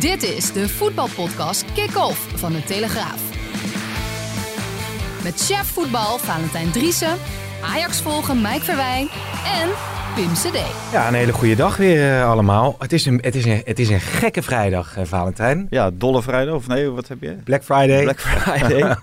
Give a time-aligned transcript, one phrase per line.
[0.00, 3.22] Dit is de voetbalpodcast Kick-Off van de Telegraaf.
[5.22, 7.16] Met chef voetbal Valentijn Driessen,
[7.64, 9.08] Ajax volgen Mike Verwijn
[9.60, 9.68] en
[10.14, 10.58] Pim CD.
[10.92, 12.76] Ja, een hele goede dag weer eh, allemaal.
[12.78, 15.66] Het is, een, het, is een, het is een gekke vrijdag, eh, Valentijn.
[15.70, 17.30] Ja, Dolle Vrijdag of nee, wat heb je?
[17.44, 18.02] Black Friday.
[18.02, 18.96] Black Friday.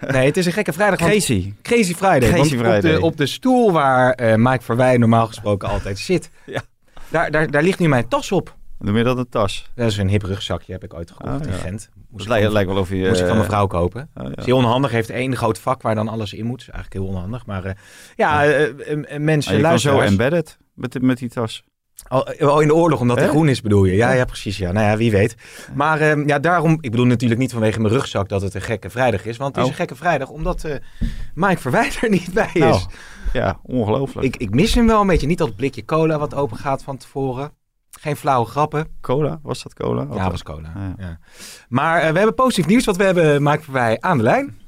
[0.14, 0.98] nee, het is een gekke vrijdag.
[1.00, 1.52] want- Crazy.
[1.62, 2.28] Crazy Friday.
[2.30, 2.92] Crazy want Op, Friday.
[2.92, 6.60] de, op de stoel waar eh, Mike Verwij normaal gesproken altijd zit, Ja.
[7.08, 8.58] daar, daar, daar ligt nu mijn tas op.
[8.80, 9.70] Noem je dat een tas?
[9.74, 11.58] Dat is een hip rugzakje, heb ik ooit gekocht Ah, in.
[11.58, 11.88] Gent.
[12.10, 12.96] Moest ik lijkt, wel of je...
[12.96, 14.10] Moest ik van eh, mijn vrouw kopen.
[14.16, 14.30] oh, ja.
[14.30, 14.90] Het is heel onhandig.
[14.90, 16.58] Heeft één groot vak waar dan alles in moet.
[16.58, 17.46] Dat is eigenlijk heel onhandig.
[17.46, 17.72] Maar eh,
[18.16, 20.02] ja, eh, eh, eh, mensen Ah, kan zo luisteren.
[20.06, 21.62] embedded met, met die tas.
[22.08, 23.94] Oh, in de oorlog, omdat hij groen is, bedoel je?
[23.94, 24.56] Ja, ja, precies.
[24.58, 24.72] Ja.
[24.72, 25.34] Nou ja, wie weet.
[25.74, 28.90] Maar eh, ja, daarom, ik bedoel natuurlijk niet vanwege mijn rugzak dat het een gekke
[28.90, 29.36] vrijdag is.
[29.36, 29.70] Want het is Oh.
[29.70, 30.74] een gekke vrijdag omdat eh
[31.34, 32.60] Mike Verwij er niet bij is.
[32.60, 32.80] Nou,
[33.32, 34.26] ja, ongelooflijk.
[34.26, 35.26] Ik, ik mis hem wel een beetje.
[35.26, 37.52] Niet dat blikje cola wat open gaat van tevoren.
[38.00, 38.98] Geen flauwe grappen.
[39.00, 40.06] Cola, was dat cola?
[40.10, 40.72] Ja, was cola.
[40.74, 40.94] Ja.
[40.98, 41.18] Ja.
[41.68, 44.58] Maar eh, we hebben positief nieuws, want we hebben Mike Verwij aan de lijn.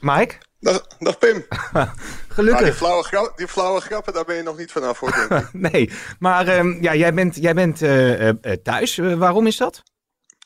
[0.00, 1.44] Mike, Dag, dag Pim.
[1.72, 2.76] Ah, die, gelukkig.
[2.76, 5.52] flauwe grap, die flauwe grappen, daar ben je nog niet vanaf hoor, denk ik.
[5.72, 8.96] Nee, maar ehm, ja, jij bent, jij bent eh, eh, thuis.
[8.96, 9.82] Waarom is dat?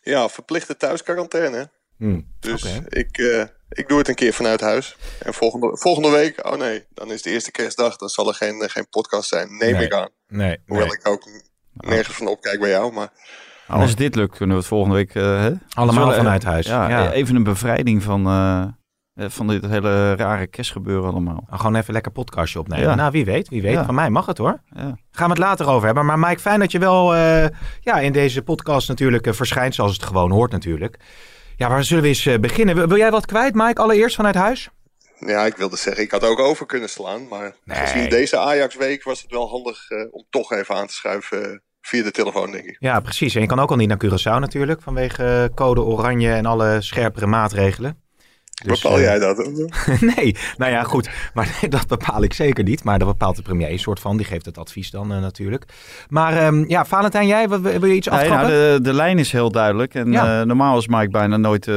[0.02, 1.70] Ja, verplichte thuisquarantaine.
[1.98, 4.96] Hm, Dus ik, eh, ik doe het een keer vanuit huis.
[5.20, 7.96] En volgende, volgende week, oh nee, dan is de eerste kerstdag.
[7.96, 9.84] Dan zal er geen, geen podcast zijn, neem Nee.
[9.84, 10.08] ik aan.
[10.26, 10.96] Nee, Hoewel nee.
[10.96, 11.28] ik ook
[11.74, 12.92] nergens van opkijk bij jou.
[12.92, 13.08] Maar
[13.68, 15.14] Nou, Als dit lukt, kunnen we het volgende week...
[15.14, 15.50] eh, hè?
[15.74, 16.66] Allemaal Zullen, vanuit huis.
[16.66, 17.10] Ja, Ja.
[17.10, 18.62] even een bevrijding van, eh,
[19.14, 21.44] eh, van dit hele rare kerstgebeuren allemaal.
[21.48, 22.84] Nou, Gewoon even lekker podcastje opnemen.
[22.88, 22.94] Ja.
[22.94, 23.72] Nou, wie weet, wie weet.
[23.72, 23.84] Ja.
[23.84, 24.60] Van mij mag het hoor.
[24.74, 24.96] Ja.
[25.10, 26.06] Gaan we het later over hebben.
[26.06, 27.46] Maar Mike, fijn dat je wel eh,
[27.80, 30.96] ja, in deze podcast natuurlijk eh, verschijnt zoals het gewoon hoort natuurlijk.
[31.56, 32.74] Ja, waar zullen we eens eh, beginnen?
[32.74, 34.68] Wil, wil jij wat kwijt, Mike, allereerst vanuit huis?
[35.18, 37.28] Ja, ik wilde zeggen, ik had ook over kunnen slaan.
[37.28, 37.78] Maar Nee.
[37.78, 41.58] gezien deze Ajax-week was het wel handig eh, om toch even aan te schuiven eh,
[41.80, 42.76] via de telefoon, denk ik.
[42.78, 43.34] Ja, precies.
[43.34, 46.80] En je kan ook al niet naar Curaçao natuurlijk, vanwege eh, code oranje en alle
[46.80, 48.02] scherpere maatregelen.
[48.54, 49.36] Dus, Bepaal eh, jij dat?
[50.16, 51.10] nee, nou ja, goed.
[51.34, 52.84] Maar dat bepaal ik zeker niet.
[52.84, 54.16] Maar dat bepaalt de premier een soort van.
[54.16, 55.64] Die geeft het advies dan eh, natuurlijk.
[56.08, 58.48] Maar ehm, ja, Valentijn, jij, wil, wil je iets Nee, aftrappen?
[58.48, 59.94] nou, de, de lijn is heel duidelijk.
[59.94, 60.40] En Ja.
[60.40, 61.74] eh, normaal is Mike bijna nooit eh,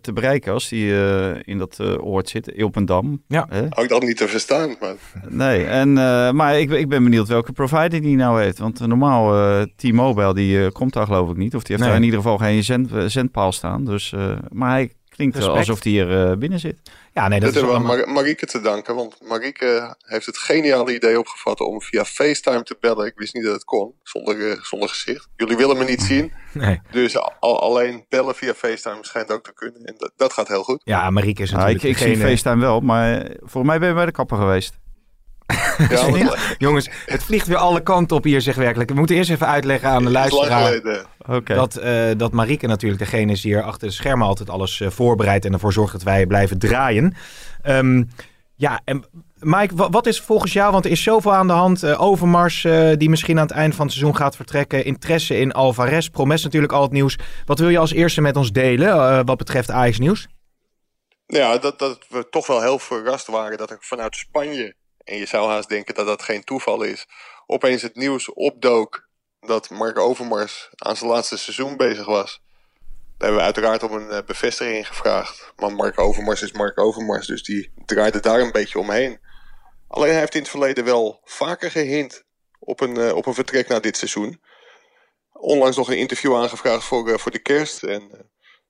[0.00, 3.22] te bereiken als hij eh, in dat eh, oord zit, op een dam.
[3.28, 3.46] Ja.
[3.50, 3.62] Hè?
[3.70, 4.76] Ook dat niet te verstaan.
[4.80, 4.94] Maar
[5.28, 8.58] Nee, en, eh, maar ik, ik ben benieuwd welke provider die nou heeft.
[8.58, 11.54] Want normaal, eh, T-Mobile, die eh, komt daar geloof ik niet.
[11.54, 11.88] Of die heeft Nee.
[11.88, 13.84] daar in ieder geval geen zend, zendpaal staan.
[13.84, 15.68] Dus, eh, maar hij klinkt wel Respect.
[15.68, 16.80] alsof hij hier eh, binnen zit.
[17.12, 20.38] Ja, nee, dat Dat is hebben we aan Marieke te danken, want Marieke heeft het
[20.38, 23.06] geniale idee opgevat om via FaceTime te bellen.
[23.06, 25.28] Ik wist niet dat het kon, zonder, eh, zonder gezicht.
[25.36, 26.80] Jullie willen me niet zien, Nee.
[26.90, 29.84] dus al, alleen bellen via FaceTime schijnt ook te kunnen.
[29.84, 30.80] En dat, dat gaat heel goed.
[30.84, 33.88] Ja, Marieke is Nou, natuurlijk ik, ik zie FaceTime wel, maar eh, voor mij ben
[33.88, 34.78] je bij de kapper geweest.
[35.88, 38.90] Ja, Jongens, het vliegt weer alle kanten op hier, zeg werkelijk.
[38.90, 40.72] We moeten eerst even uitleggen aan de luisteraar...
[41.54, 44.90] Dat, eh, dat Marieke natuurlijk degene is die hier achter de schermen altijd alles eh,
[44.90, 47.14] voorbereidt en ervoor zorgt dat wij blijven draaien.
[47.62, 48.02] Ehm,
[48.54, 49.04] ja, en
[49.38, 51.82] Mike, wa- wat is volgens jou, want er is zoveel aan de hand.
[51.82, 54.84] eh, Overmars eh, die misschien aan het eind van het seizoen gaat vertrekken.
[54.84, 57.16] Interesse in Alvarez, Promes natuurlijk al het nieuws.
[57.44, 60.26] Wat wil je als eerste met ons delen eh, wat betreft Ajax nieuws?
[61.26, 64.74] Ja, dat, dat we toch wel heel verrast waren dat er vanuit Spanje,
[65.08, 67.06] en je zou haast denken dat dat geen toeval is,
[67.46, 69.08] opeens het nieuws opdook
[69.40, 72.42] dat Mark Overmars aan zijn laatste seizoen bezig was.
[73.16, 75.52] Daar hebben we uiteraard om een eh, bevestiging gevraagd.
[75.56, 79.20] Maar Mark Overmars is Mark Overmars, dus die draaide daar een beetje omheen.
[79.88, 82.24] Alleen hij heeft in het verleden wel vaker gehint
[82.58, 84.40] op een, eh, op een vertrek na dit seizoen.
[85.32, 87.82] Onlangs nog een interview aangevraagd voor, eh, voor de kerst.
[87.82, 88.20] En eh,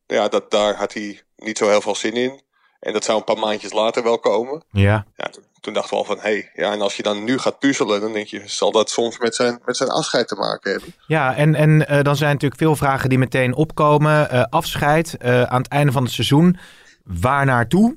[0.07, 2.43] ja, dat, daar had hij niet zo heel veel zin in.
[2.79, 4.65] En dat zou een paar maandjes later wel komen.
[4.71, 5.07] Ja.
[5.17, 5.31] Ja,
[5.61, 8.01] toen, dachten we al van, hé, hey, ja, en als je dan nu gaat puzzelen,
[8.01, 10.95] dan denk je, zal dat soms met zijn, met zijn afscheid te maken hebben?
[11.07, 14.31] Ja, en, en eh, dan zijn natuurlijk veel vragen die meteen opkomen.
[14.31, 16.59] Eh, afscheid eh, aan het einde van het seizoen.
[17.05, 17.97] Waar naartoe?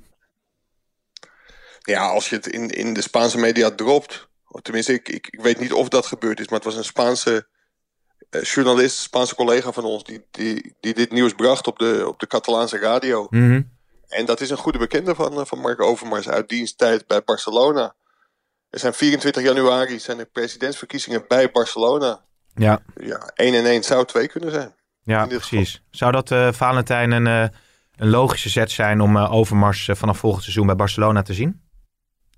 [1.80, 5.42] Ja, als je het in, in de Spaanse media dropt, of tenminste, ik, ik, ik
[5.42, 7.48] weet niet of dat gebeurd is, maar het was een Spaanse
[8.30, 12.28] journalist, Spaanse collega van ons, die, die, die dit nieuws bracht op de, op de
[12.28, 13.28] Catalaanse radio.
[13.30, 13.62] Mhm.
[14.12, 17.96] En dat is een goede bekende van, eh, van Mark Overmars uit diensttijd bij Barcelona.
[18.70, 22.22] Er zijn 24 januari zijn er presidentsverkiezingen bij Barcelona.
[22.56, 22.80] Ja.
[22.96, 24.76] Ja, 1 en 1 zou 2 kunnen zijn.
[25.04, 25.82] Ja, precies.
[25.92, 27.58] Zou dat eh Valentijn een, eh,
[27.96, 31.62] een logische zet zijn om eh, Overmars vanaf volgend seizoen bij Barcelona te zien?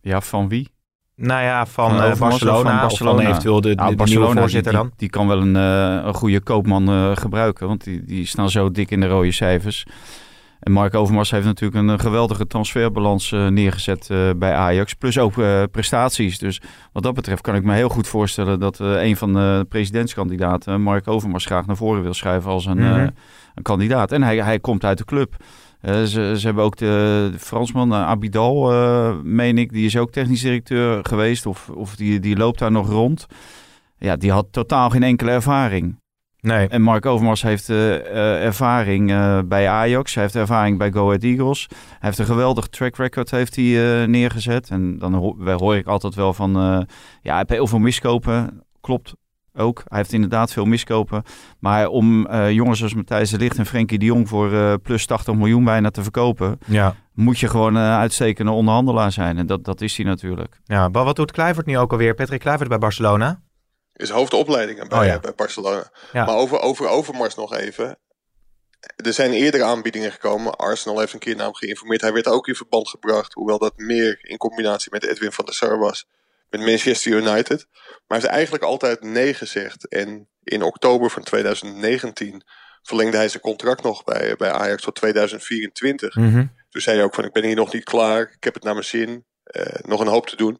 [0.01, 0.73] Ja, van wie?
[1.15, 3.21] Nou ja, van, eh, of Barcelona, van of Barcelona?
[3.21, 4.89] van eventueel de, de, Nou, de Barcelona, nieuwe voorzitter die, dan.
[4.89, 8.49] Die, die kan wel een, eh, een goede koopman eh, gebruiken, want die, die staan
[8.49, 9.85] zo dik in de rode cijfers.
[10.63, 14.07] En Mark Overmars heeft natuurlijk een, geweldige transferbalans neergezet
[14.37, 14.93] bij Ajax.
[14.93, 15.33] Plus ook
[15.71, 16.37] prestaties.
[16.37, 16.61] Dus
[16.91, 21.07] wat dat betreft kan ik me heel goed voorstellen dat een van de presidentskandidaten Mark
[21.07, 23.09] Overmars graag naar voren wil schuiven als een, mhm.
[23.55, 24.11] een kandidaat.
[24.11, 25.35] En hij, hij komt uit de club.
[25.81, 28.71] ze, ze, hebben ook de, de Fransman Abidal,
[29.23, 31.45] meen ik, die is ook technisch directeur geweest.
[31.45, 33.27] Of, of die, die loopt daar nog rond.
[33.97, 36.01] Ja, die had totaal geen enkele ervaring.
[36.43, 36.67] Nee.
[36.67, 40.13] En Mark Overmars heeft uh, ervaring uh, bij Ajax.
[40.13, 41.67] Hij heeft ervaring bij Go Ahead Eagles.
[41.69, 44.69] Hij heeft een geweldig track record heeft hij, neergezet.
[44.69, 46.51] En dan hoor, hoor ik altijd wel van...
[46.51, 46.85] ja,
[47.21, 48.63] hij heeft heel veel miskopen.
[48.81, 49.13] Klopt
[49.53, 49.81] ook.
[49.87, 51.23] Hij heeft inderdaad veel miskopen.
[51.59, 54.29] Maar om jongens zoals Matthijs de Ligt en Frenkie de Jong...
[54.29, 56.59] voor plus 80 miljoen bijna te verkopen...
[56.65, 56.95] Ja.
[57.13, 59.37] moet je gewoon een uitstekende onderhandelaar zijn.
[59.37, 60.59] En dat, dat is hij natuurlijk.
[60.63, 62.13] Ja, maar wat doet Kluivert nu ook alweer?
[62.13, 63.41] Patrick Kluivert bij Barcelona?
[63.93, 65.91] Is hoofdopleidingen bij, oh bij Barcelona.
[66.13, 67.97] Maar over, over Overmars nog even.
[68.95, 70.55] Er zijn eerdere aanbiedingen gekomen.
[70.55, 72.01] Arsenal heeft een keer naar hem geïnformeerd.
[72.01, 75.53] Hij werd ook in verband gebracht, hoewel dat meer in combinatie met Edwin van der
[75.53, 76.07] Sar was,
[76.49, 77.67] met Manchester United.
[77.69, 79.87] Maar hij heeft eigenlijk altijd nee gezegd.
[79.87, 82.43] En in oktober van 2019
[82.81, 86.15] verlengde hij zijn contract nog bij, bij Ajax tot 2024.
[86.15, 86.53] Mm -hmm.
[86.69, 88.73] Toen zei hij ook van ik ben hier nog niet klaar, ik heb het naar
[88.73, 90.59] mijn zin, uh, nog een hoop te doen.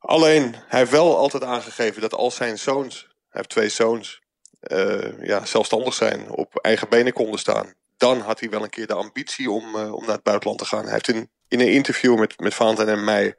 [0.00, 4.20] Alleen, hij heeft wel altijd aangegeven dat als zijn zoons, hij heeft twee zoons,
[4.60, 8.86] uh, ja, zelfstandig zijn, op eigen benen konden staan, dan had hij wel een keer
[8.86, 10.82] de ambitie om, uh, om naar het buitenland te gaan.
[10.82, 13.36] Hij heeft in, in een interview met, met Valentijn en mij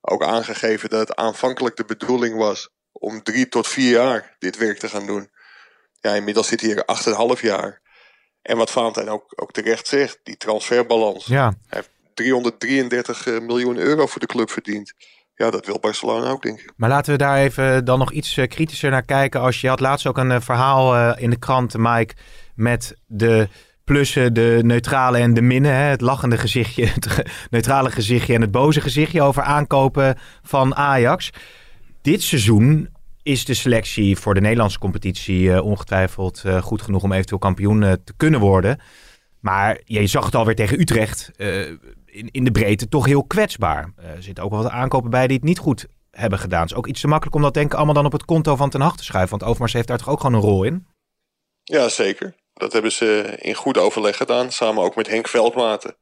[0.00, 4.78] ook aangegeven dat het aanvankelijk de bedoeling was om drie tot vier jaar dit werk
[4.78, 5.30] te gaan doen.
[6.00, 7.80] Ja, inmiddels zit hij hier acht en half jaar.
[8.42, 11.26] En wat Valentijn ook, ook terecht zegt, die transferbalans.
[11.26, 11.44] Ja.
[11.66, 14.94] Hij heeft 333 eh, miljoen euro voor de club verdiend
[15.40, 16.72] ja, dat wil Barcelona ook, denk ik.
[16.76, 19.40] Maar laten we daar even dan nog iets eh, kritischer naar kijken.
[19.40, 22.14] Als je had laatst ook een eh, verhaal eh, in de krant, Mike,
[22.54, 23.48] met de
[23.84, 25.74] plussen, de neutrale en de minnen.
[25.74, 25.82] Hè?
[25.82, 31.30] Het lachende gezichtje, het neutrale gezichtje en het boze gezichtje over aankopen van Ajax.
[32.02, 32.88] Dit seizoen
[33.22, 38.40] is de selectie voor de Nederlandse competitie ongetwijfeld goed genoeg om eventueel kampioen te kunnen
[38.40, 38.80] worden.
[39.40, 41.30] Maar je zag het alweer tegen Utrecht
[42.10, 43.92] in, in de breedte toch heel kwetsbaar.
[43.96, 46.60] Eh, er zitten ook wel wat aankopen bij die het niet goed hebben gedaan.
[46.60, 48.56] Het is ook iets te makkelijk om dat denk ik allemaal dan op het konto
[48.56, 49.30] van Ten Hag te schuiven.
[49.30, 50.86] Want Overmars heeft daar toch ook gewoon een rol in?
[51.62, 52.34] Ja, zeker.
[52.54, 54.52] Dat hebben ze in goed overleg gedaan.
[54.52, 55.96] Samen ook met Henk Veldmaten.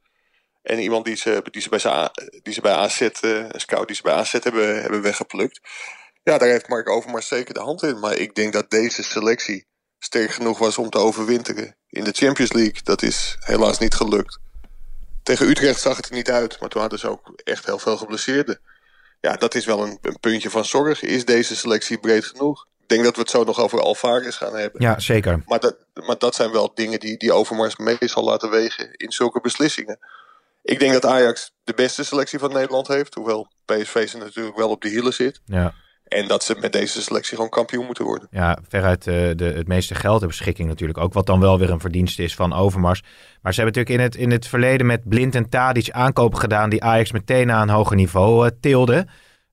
[0.62, 2.10] En iemand die ze, die ze, bij,
[2.42, 5.60] die ze bij AZ, uh, een scout die ze bij AZ hebben, hebben weggeplukt.
[6.22, 7.98] Ja, daar heeft Mark Overmars zeker de hand in.
[7.98, 9.66] Maar ik denk dat deze selectie
[9.98, 12.82] sterk genoeg was om te overwinteren in de Champions League.
[12.82, 14.38] Dat is helaas niet gelukt.
[15.28, 17.96] Tegen Utrecht zag het er niet uit, maar toen hadden ze ook echt heel veel
[17.96, 18.60] geblesseerden.
[19.20, 21.02] Ja, dat is wel een, een puntje van zorg.
[21.02, 22.66] Is deze selectie breed genoeg?
[22.82, 24.82] Ik denk dat we het zo nog over Alvarez gaan hebben.
[24.82, 25.42] Ja, zeker.
[25.46, 29.12] Maar dat, maar dat zijn wel dingen die, die Overmars mee zal laten wegen in
[29.12, 29.98] zulke beslissingen.
[30.62, 33.14] Ik denk dat Ajax de beste selectie van Nederland heeft.
[33.14, 35.40] Hoewel PSV ze natuurlijk wel op de hielen zit.
[35.44, 35.74] Ja.
[36.08, 38.28] En dat ze met deze selectie gewoon kampioen moeten worden.
[38.30, 41.12] Ja, veruit de, de, het meeste geld ter beschikking natuurlijk ook.
[41.12, 43.02] Wat dan wel weer een verdienste is van Overmars.
[43.42, 46.70] Maar ze hebben natuurlijk in het, in het verleden met Blind en Tadic aankopen gedaan...
[46.70, 49.06] die Ajax meteen naar een hoger niveau uh, tilde.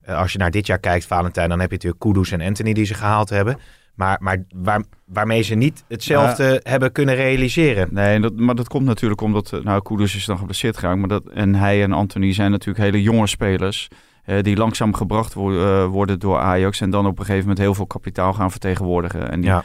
[0.08, 2.72] Uh, als je naar dit jaar kijkt, Valentijn, dan heb je natuurlijk Kudus en Anthony
[2.72, 3.58] die ze gehaald hebben.
[3.94, 7.88] Maar, maar waar, waarmee ze niet hetzelfde hebben kunnen realiseren.
[7.90, 9.52] Nee, dat, maar dat komt natuurlijk omdat...
[9.52, 10.98] Eh, nou, Kudus is dan geblesseerd geraakt.
[10.98, 13.88] Maar dat, en hij en Anthony zijn natuurlijk hele jonge spelers...
[14.26, 16.80] Uh, die langzaam gebracht uh, worden door Ajax.
[16.80, 19.30] En dan op een gegeven moment heel veel kapitaal gaan vertegenwoordigen.
[19.30, 19.64] En die, ja.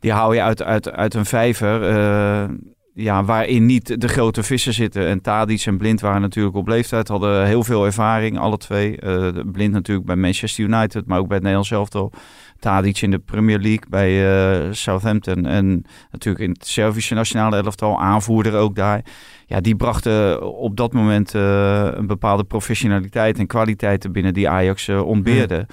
[0.00, 1.90] die hou je uit, uit, uit een vijver.
[1.90, 2.56] Uh,
[2.94, 5.06] ja, waarin niet de grote vissen zitten.
[5.06, 7.08] En Tadic en Blind waren natuurlijk op leeftijd.
[7.08, 8.98] Hadden heel veel ervaring, alle twee.
[9.44, 12.12] Blind natuurlijk bij Manchester United, maar ook bij het Nederlands elftal.
[12.62, 15.46] Tadic in de Premier League bij Southampton.
[15.46, 18.00] En natuurlijk in het Servische nationale elftal.
[18.00, 19.02] Aanvoerder ook daar
[19.52, 24.88] ja, die brachten op dat moment uh, een bepaalde professionaliteit en kwaliteiten binnen die Ajax
[24.88, 25.66] uh, ontbeerde.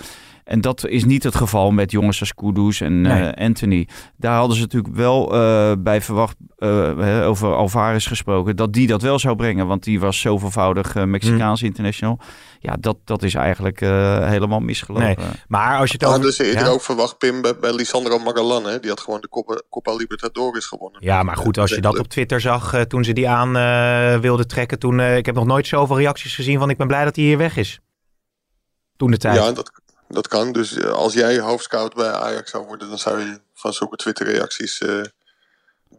[0.49, 3.87] En dat is niet het geval met jongens als Kudus en uh, Anthony.
[4.17, 9.01] Daar hadden ze natuurlijk wel uh, bij verwacht, uh, over Alvarez gesproken, dat die dat
[9.01, 9.67] wel zou brengen.
[9.67, 11.69] Want die was zo veelvoudig Mexicaans hmm.
[11.69, 12.19] international.
[12.59, 15.05] Ja, dat, dat is eigenlijk helemaal misgelopen.
[15.05, 15.17] Nee.
[15.47, 16.21] Maar als je het over...
[16.21, 16.69] dus eerder ja?
[16.69, 18.65] ook verwacht, Pim, bij, bij Lisandro Magalan.
[18.65, 18.79] Hè?
[18.79, 20.99] Die had gewoon de Copa, Copa Libertadores gewonnen.
[21.03, 23.51] Ja, maar goed, als je dat op Twitter zag toen ze die aan
[24.21, 24.79] wilden trekken.
[24.79, 27.37] Toen, ik heb nog nooit zoveel reacties gezien van ik ben blij dat hij hier
[27.37, 27.79] weg is.
[28.97, 29.35] Toen de tijd.
[29.35, 29.78] Ja, dat,
[30.09, 30.51] dat kan.
[30.51, 34.81] Dus eh, als jij hoofdscout bij Ajax zou worden, dan zou je van zulke Twitter-reacties
[34.81, 35.01] uh,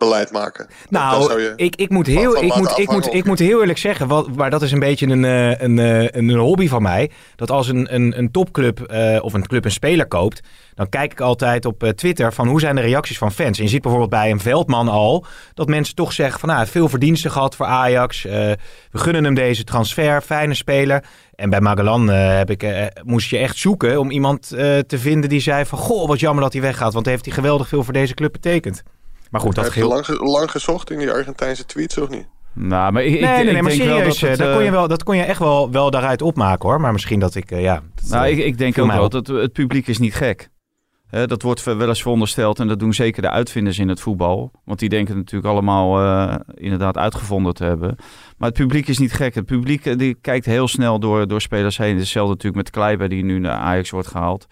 [0.01, 0.67] beleid maken.
[0.89, 4.09] Nou, je ik, ik, moet heel, ik, moet, ik, moet, ik moet heel eerlijk zeggen,
[4.09, 7.11] wat, maar dat is een beetje een, een, een, een hobby van mij.
[7.37, 10.41] Dat als een, een, een topclub uh, of een club een speler koopt,
[10.75, 13.59] dan kijk ik altijd op Twitter van hoe zijn de reacties van fans.
[13.59, 16.89] En je ziet bijvoorbeeld bij een Veldman al dat mensen toch zeggen van nou, veel
[16.89, 18.25] verdiensten gehad voor Ajax.
[18.25, 18.59] Uh, we
[18.99, 21.05] gunnen hem deze transfer, fijne speler.
[21.35, 25.65] En bij Magellan heb ik, moest je echt zoeken om iemand te vinden die zei
[25.65, 28.33] van goh, wat jammer dat hij weggaat, want heeft hij geweldig veel voor deze club
[28.33, 28.83] betekend.
[29.31, 32.27] Maar goed, dat Heb je lang, lang gezocht in die Argentijnse tweets, of niet?
[32.53, 35.17] Nou, maar ik, nee, nee, nee, maar serieus, dat, dat, kon je wel, dat kon
[35.17, 36.81] je echt wel, wel daaruit opmaken hoor.
[36.81, 37.83] Maar misschien dat ik, uh, ja...
[38.09, 40.51] nou, ik, ik denk ook wel dat het publiek is niet gek.
[41.11, 44.51] Dat wordt wel eens verondersteld en dat doen zeker de uitvinders in het voetbal.
[44.65, 47.97] Want die denken natuurlijk allemaal uh, inderdaad uitgevonden te hebben.
[48.37, 49.35] Maar het publiek is niet gek.
[49.35, 51.99] Het publiek die kijkt heel snel door, door spelers heen.
[51.99, 54.47] Hetzelfde natuurlijk met Kleiber die nu naar Ajax wordt gehaald.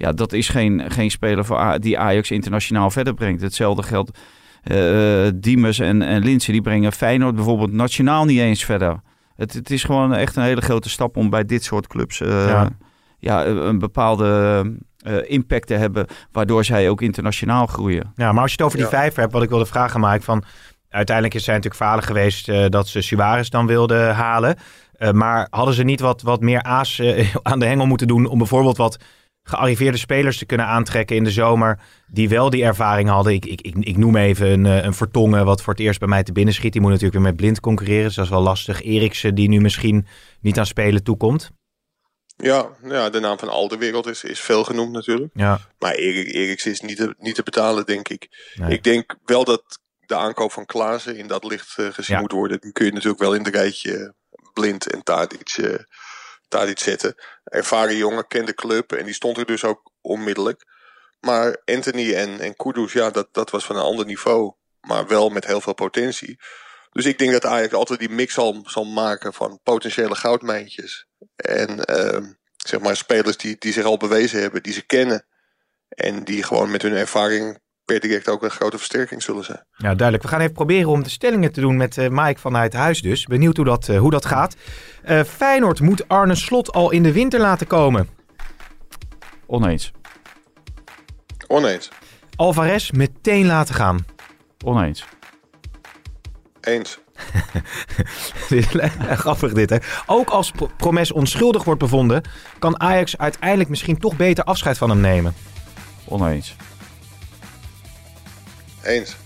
[0.00, 3.42] Ja, dat is geen, geen speler voor die Ajax internationaal verder brengt.
[3.42, 4.18] Hetzelfde geldt
[4.64, 6.52] uh, Diemers en, en Linse.
[6.52, 9.00] Die brengen Feyenoord bijvoorbeeld nationaal niet eens verder.
[9.36, 12.48] Het, het is gewoon echt een hele grote stap om bij dit soort clubs uh,
[12.48, 12.68] ja.
[13.18, 13.46] ja.
[13.46, 14.62] een bepaalde
[15.06, 16.06] uh, impact te hebben.
[16.32, 18.12] Waardoor zij ook internationaal groeien.
[18.14, 18.92] Ja, maar als je het over die ja.
[18.92, 20.44] vijf hebt, wat ik wilde vragen, Mike, van...
[20.88, 24.56] Uiteindelijk is zijn natuurlijk verhalen geweest uh, dat ze Suarez dan wilden halen.
[24.98, 28.26] Uh, maar hadden ze niet wat, wat meer aas uh, aan de hengel moeten doen
[28.26, 28.98] om bijvoorbeeld wat
[29.42, 31.80] gearriveerde spelers te kunnen aantrekken in de zomer.
[32.06, 33.32] Die wel die ervaring hadden.
[33.32, 36.22] Ik, ik, ik, ik noem even een, een Vertongen wat voor het eerst bij mij
[36.22, 36.72] te binnen schiet.
[36.72, 38.04] Die moet natuurlijk weer met blind concurreren.
[38.04, 38.82] Dus dat is wel lastig.
[38.82, 40.06] Eriksen die nu misschien
[40.40, 41.50] niet aan spelen toekomt.
[42.36, 45.30] Ja, ja, de naam van Alderwereld is, is veel genoemd natuurlijk.
[45.34, 45.60] Ja.
[45.78, 48.28] Maar Erik, Eriksen is niet te, niet te betalen, denk ik.
[48.54, 48.72] Nee.
[48.72, 52.20] Ik denk wel dat de aankoop van Klaassen in dat licht uh, gezien ja.
[52.20, 52.60] moet worden.
[52.60, 54.14] Die kun je natuurlijk wel in de rijtje
[54.52, 55.74] blind en Tadic, uh,
[56.50, 57.14] Tadic zetten.
[57.44, 60.64] Ervaren jongen, kent de club en die stond er dus ook onmiddellijk.
[61.20, 64.54] Maar Anthony en, en Kudus, ja, dat, dat was van een ander niveau.
[64.80, 66.38] Maar wel met heel veel potentie.
[66.90, 71.06] Dus ik denk dat Ajax altijd die mix zal, zal maken van potentiële goudmijntjes.
[71.36, 72.26] En uh,
[72.56, 75.26] zeg maar spelers die, die zich al bewezen hebben, die ze kennen.
[75.88, 79.64] En die gewoon met hun ervaring per direct ook een grote versterking zullen zijn.
[79.70, 80.22] Ja, duidelijk.
[80.22, 83.24] We gaan even proberen om de stellingen te doen met uh, Mike vanuit huis dus.
[83.26, 84.56] Benieuwd hoe dat, uh, hoe dat gaat.
[85.08, 88.08] Uh, Feyenoord moet Arne Slot al in de winter laten komen.
[89.46, 89.92] Oneens.
[91.46, 91.90] Oneens.
[92.36, 94.06] Alvarez meteen laten gaan.
[94.64, 95.04] Oneens.
[96.60, 96.98] Eens.
[99.24, 99.76] Grappig dit, hè?
[100.06, 102.22] Ook als Promes onschuldig wordt bevonden,
[102.58, 105.34] kan Ajax uiteindelijk misschien toch beter afscheid van hem nemen.
[106.04, 106.56] Oneens.
[108.82, 109.16] Eens.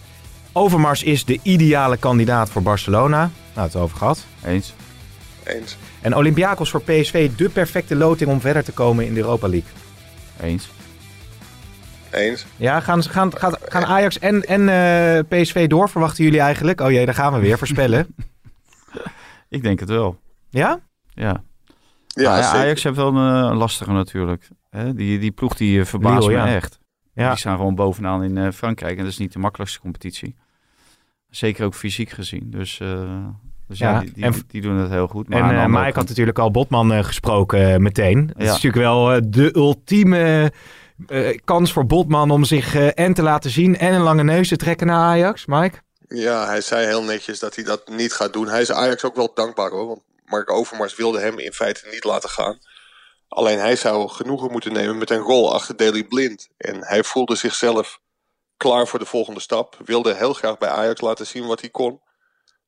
[0.52, 3.30] Overmars is de ideale kandidaat voor Barcelona.
[3.54, 4.25] Nou, het over gehad.
[4.44, 4.75] Eens.
[5.44, 5.76] Eens.
[6.00, 9.70] En Olympiakos voor PSV de perfecte loting om verder te komen in de Europa League.
[10.40, 10.68] Eens.
[12.11, 12.46] Eens.
[12.56, 16.80] Ja, gaan, gaan, gaan, gaan Ajax en, en uh, PSV door, verwachten jullie eigenlijk?
[16.80, 18.06] Oh jee, daar gaan we weer, voorspellen.
[19.49, 20.20] Ik denk het wel.
[20.50, 20.80] Ja?
[21.08, 21.42] Ja.
[22.06, 24.49] Ja, ja Ajax heeft wel een uh, lastige natuurlijk.
[24.70, 24.94] Hè?
[24.94, 26.54] Die, die ploeg die uh, verbaast Leo, me ja.
[26.54, 26.78] echt.
[27.14, 27.28] Ja.
[27.28, 28.97] Die staan gewoon bovenaan in uh, Frankrijk.
[28.97, 30.37] En dat is niet de makkelijkste competitie.
[31.30, 32.50] Zeker ook fysiek gezien.
[32.50, 32.76] Dus,
[33.68, 35.28] dus ja, ja die, die, en, die, doen het heel goed.
[35.28, 38.26] Maar en Mike had natuurlijk al Botman gesproken meteen.
[38.26, 40.52] Dat is natuurlijk wel de ultieme...
[41.09, 44.49] Uh, kans voor Botman om zich uh, en te laten zien en een lange neus
[44.49, 45.78] te trekken naar Ajax, Mike?
[46.09, 48.49] Ja, hij zei heel netjes dat hij dat niet gaat doen.
[48.49, 52.04] Hij is Ajax ook wel dankbaar hoor, want Mark Overmars wilde hem in feite niet
[52.04, 52.59] laten gaan.
[53.34, 56.48] Alleen hij zou genoegen moeten nemen met een rol achter Daley Blind.
[56.56, 58.00] En hij voelde zichzelf
[58.56, 59.76] klaar voor de volgende stap.
[59.84, 62.00] Wilde heel graag bij Ajax laten zien wat hij kon.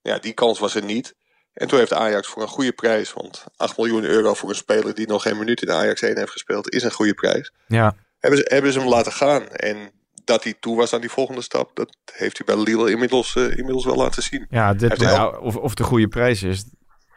[0.03, 1.15] Ja, die kans was er niet.
[1.53, 4.95] En toen heeft Ajax voor een goede prijs, want 8 miljoen euro voor een speler
[4.95, 7.53] die nog geen minuut in Ajax 1 heeft gespeeld, is een goede prijs.
[7.67, 7.97] Ja
[8.27, 9.49] hebben ze, hebben ze hem laten gaan.
[9.49, 9.91] En
[10.25, 13.45] dat hij toe was aan die volgende stap, dat heeft hij bij Lille inmiddels, uh,
[13.45, 14.47] inmiddels wel laten zien.
[14.51, 16.65] Ja, dit, ja of, of de goede prijs is,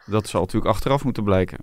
[0.06, 1.58] dat zal natuurlijk achteraf moeten blijken.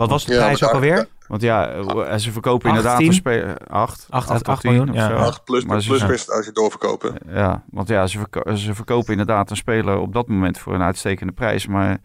[0.00, 1.08] Wat was de prijs ja, ook alweer?
[1.26, 4.92] Want ja, eh, ze verkopen inderdaad een speler 8, 8, 8 miljoen.
[4.92, 5.12] Ja.
[5.12, 7.14] 8 plus, maar plus best als je doorverkopen.
[7.28, 10.82] Ja, want ja, ze, verko ze verkopen inderdaad een speler op dat moment voor een
[10.82, 11.66] uitstekende prijs.
[11.66, 11.98] Maar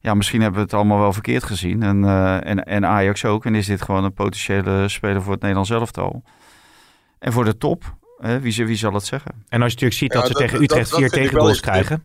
[0.00, 1.82] ja, misschien hebben we het allemaal wel verkeerd gezien.
[1.82, 3.44] En, uh, en, en Ajax ook.
[3.44, 6.22] En is dit gewoon een potentiële speler voor het Nederlands elftal.
[7.18, 9.30] En voor de top, hè, wie, wie zal het zeggen?
[9.48, 12.04] En als je natuurlijk ziet ja, dat ze dat, tegen Utrecht dat, vier tegengoals krijgen.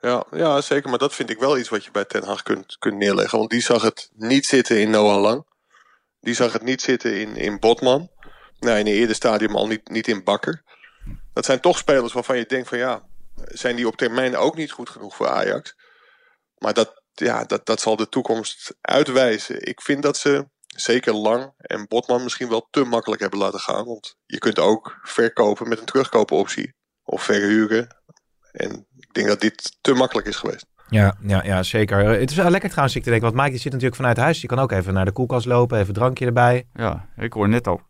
[0.00, 0.90] Ja, ja, zeker.
[0.90, 3.38] Maar dat vind ik wel iets wat je bij Ten Hag kunt, kunt neerleggen.
[3.38, 5.46] Want die zag het niet zitten in Noah Lang.
[6.20, 8.10] Die zag het niet zitten in, in Botman.
[8.58, 10.62] Nou, in een eerder stadium al niet, niet in Bakker.
[11.32, 14.70] Dat zijn toch spelers waarvan je denkt van ja, zijn die op termijn ook niet
[14.70, 15.74] goed genoeg voor Ajax?
[16.58, 19.66] Maar dat, ja, dat, dat zal de toekomst uitwijzen.
[19.66, 23.84] Ik vind dat ze zeker Lang en Botman misschien wel te makkelijk hebben laten gaan.
[23.84, 26.74] Want je kunt ook verkopen met een terugkoopoptie.
[27.04, 27.96] of verhuren.
[28.52, 30.66] En ik denk dat dit te makkelijk is geweest.
[30.90, 31.98] Ja, ja, ja, zeker.
[31.98, 34.40] Het is wel lekker trouwens, ik te denken, want Mike die zit natuurlijk vanuit huis.
[34.40, 36.66] Je kan ook even naar de koelkast lopen, even een drankje erbij.
[36.74, 37.80] Ja, ik hoor net al.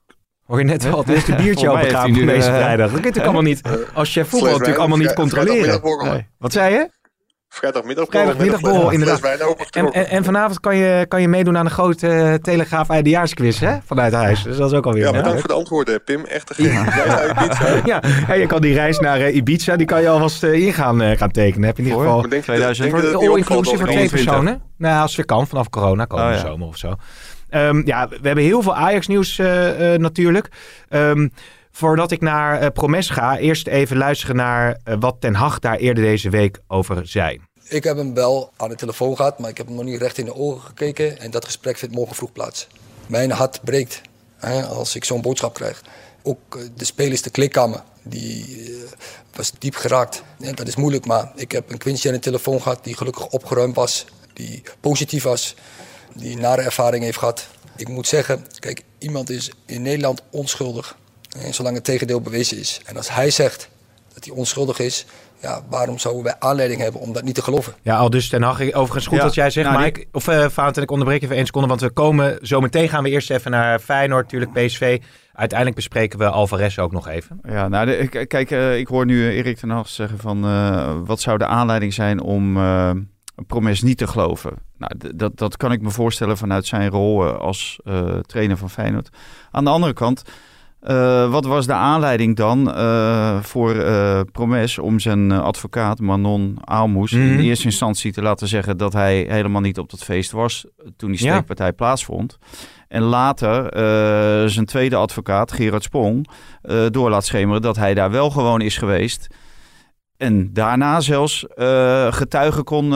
[0.45, 2.91] Hoor je net al, het is een biertje opengaan nu, deze eh, vrijdag.
[2.91, 3.63] Dat kun je natuurlijk allemaal niet,
[3.95, 5.81] als je voetbal natuurlijk allemaal niet controleren.
[6.05, 6.27] Nee.
[6.39, 6.91] Wat zei je?
[7.49, 8.23] Vrijdagmiddagborrel.
[8.35, 9.71] Vrijdagmiddagborrel, een inderdaad.
[9.71, 13.61] En, en, en vanavond kan je, kan je meedoen aan de grote eh, Telegraaf eindejaarsquiz
[13.61, 13.77] hè?
[13.87, 14.43] vanuit huis.
[14.43, 16.25] Dus dat is ook alweer Ja, bedankt voor de antwoorden, Pim.
[16.25, 16.53] Echt.
[16.57, 16.73] Jij
[17.09, 17.81] zei pizza.
[17.85, 20.73] Ja, en je kan die reis naar eh, Ibiza, die kan je alvast eh, in
[20.73, 21.67] gaan, eh, gaan tekenen.
[21.67, 23.59] Heb je in ieder geval denk je- 2000 denk je dat het niet all opvalt
[23.59, 24.35] inclusive voor twee ik- 21.
[24.43, 24.63] personen.
[24.77, 26.47] Nou, als weer kan, vanaf corona, komende Oh, ja.
[26.47, 26.95] zomer of zo.
[27.51, 30.49] Ehm, ja, we hebben heel veel Ajax-nieuws eh, eh, natuurlijk.
[30.89, 31.29] Ehm,
[31.79, 35.77] voordat ik naar eh, Promes ga, eerst even luisteren naar eh, wat Ten Hag daar
[35.77, 37.41] eerder deze week over zei.
[37.69, 40.19] Ik heb hem wel aan de telefoon gehad, maar ik heb hem nog niet recht
[40.19, 41.19] in de ogen gekeken.
[41.19, 42.67] En dat gesprek vindt morgen vroeg plaats.
[43.07, 44.01] Mijn hart breekt
[44.37, 45.83] hè, als ik zo'n boodschap krijg.
[46.23, 48.67] Ook eh, de spelers, de klikkamer, die
[49.35, 50.23] was diep geraakt.
[50.55, 53.75] Dat is moeilijk, maar ik heb een Quincy aan de telefoon gehad die gelukkig opgeruimd
[53.75, 54.07] was.
[54.33, 55.55] Die positief was,
[56.15, 57.47] die nare ervaring heeft gehad.
[57.77, 60.97] Ik moet zeggen, kijk, iemand is in Nederland onschuldig.
[61.45, 62.81] En zolang het tegendeel bewezen is.
[62.85, 63.69] En als hij zegt
[64.15, 65.07] dat hij onschuldig is,
[65.43, 67.75] ja, waarom zouden wij aanleiding hebben om dat niet te geloven?
[67.83, 70.07] Ja, al dus Ten Hag, overigens goed Ja, wat jij zegt, nou, Mike.
[70.13, 73.11] Of uh, Valentin, ik onderbreek even één seconde, want we komen zo meteen gaan we
[73.11, 75.01] eerst even naar Feyenoord, natuurlijk PSV.
[75.33, 77.41] Uiteindelijk bespreken we Alvarez ook nog even.
[77.49, 81.21] Ja, nou, de- kijk, eh, ik hoor nu Erik ten Hag zeggen van eh, wat
[81.21, 82.91] zou de aanleiding zijn om eh,
[83.47, 84.53] Promes niet te geloven.
[84.79, 88.71] Nou, dat, dat kan ik me voorstellen vanuit zijn rol eh, als eh, trainer van
[88.71, 89.09] Feyenoord.
[89.51, 90.23] Aan de andere kant,
[90.81, 97.11] eh, wat was de aanleiding dan eh, voor eh, Promes om zijn advocaat Manon Aalmoes
[97.13, 97.23] Mhm.
[97.23, 100.67] in eerste instantie te laten zeggen dat hij helemaal niet op dat feest was
[100.97, 101.31] toen die Ja.
[101.33, 102.39] steekpartij plaatsvond.
[102.89, 103.71] En later
[104.51, 106.27] zijn tweede advocaat, Gerard Sprong,
[106.91, 109.27] door laat schemeren dat hij daar wel gewoon is geweest.
[110.17, 111.45] En daarna zelfs
[112.11, 112.89] getuigen kon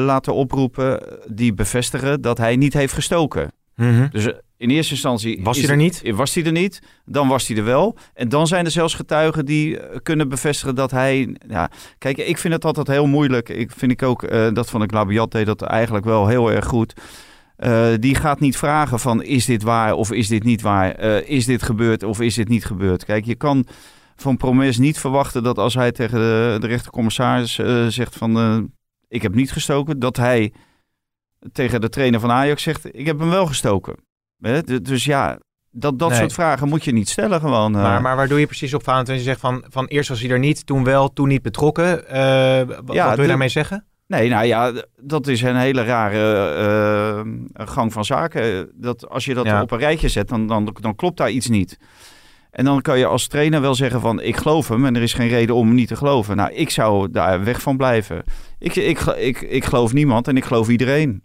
[0.00, 3.52] laten oproepen die bevestigen dat hij niet heeft gestoken.
[4.10, 5.40] Dus eh, in eerste instantie...
[5.42, 6.02] Was hij er niet?
[6.14, 7.96] Was hij er niet, dan was hij er wel.
[8.14, 11.36] En dan zijn er zelfs getuigen die eh, kunnen bevestigen dat hij...
[11.48, 13.48] Ja, kijk, ik vind het altijd heel moeilijk.
[13.48, 16.64] Ik vind ik ook, eh, dat van de Labiat deed dat eigenlijk wel heel erg
[16.64, 16.94] goed.
[17.56, 21.00] Eh, die gaat niet vragen van is dit waar of is dit niet waar?
[21.24, 23.04] Is dit gebeurd of is dit niet gebeurd?
[23.04, 23.66] Kijk, je kan
[24.16, 27.54] van Promes niet verwachten dat als hij tegen de, de rechtercommissaris
[27.88, 28.70] zegt van
[29.08, 30.52] ik heb niet gestoken, dat hij
[31.52, 34.08] tegen de trainer van Ajax zegt ik heb hem wel gestoken.
[34.82, 35.38] Dus ja,
[35.70, 36.18] dat, dat Nee.
[36.18, 37.74] soort vragen moet je niet stellen gewoon.
[37.76, 37.82] eh.
[37.82, 39.14] Maar, maar waar doe je precies op, Valentin?
[39.14, 42.08] Je zegt van, van eerst was hij er niet, toen wel, toen niet betrokken.
[42.08, 43.84] Eh, wat Ja, wat wil je daarmee zeggen?
[44.06, 46.44] Nee, nou ja, dat is een hele rare
[47.54, 48.70] eh, gang van zaken.
[48.74, 49.62] Dat als je dat Ja.
[49.62, 51.78] op een rijtje zet, dan, dan, dan klopt daar iets niet.
[52.50, 55.12] En dan kan je als trainer wel zeggen van ik geloof hem en er is
[55.12, 56.36] geen reden om hem niet te geloven.
[56.36, 58.22] Nou, ik zou daar weg van blijven.
[58.58, 61.22] Ik, ik, ik, ik geloof niemand en ik geloof iedereen.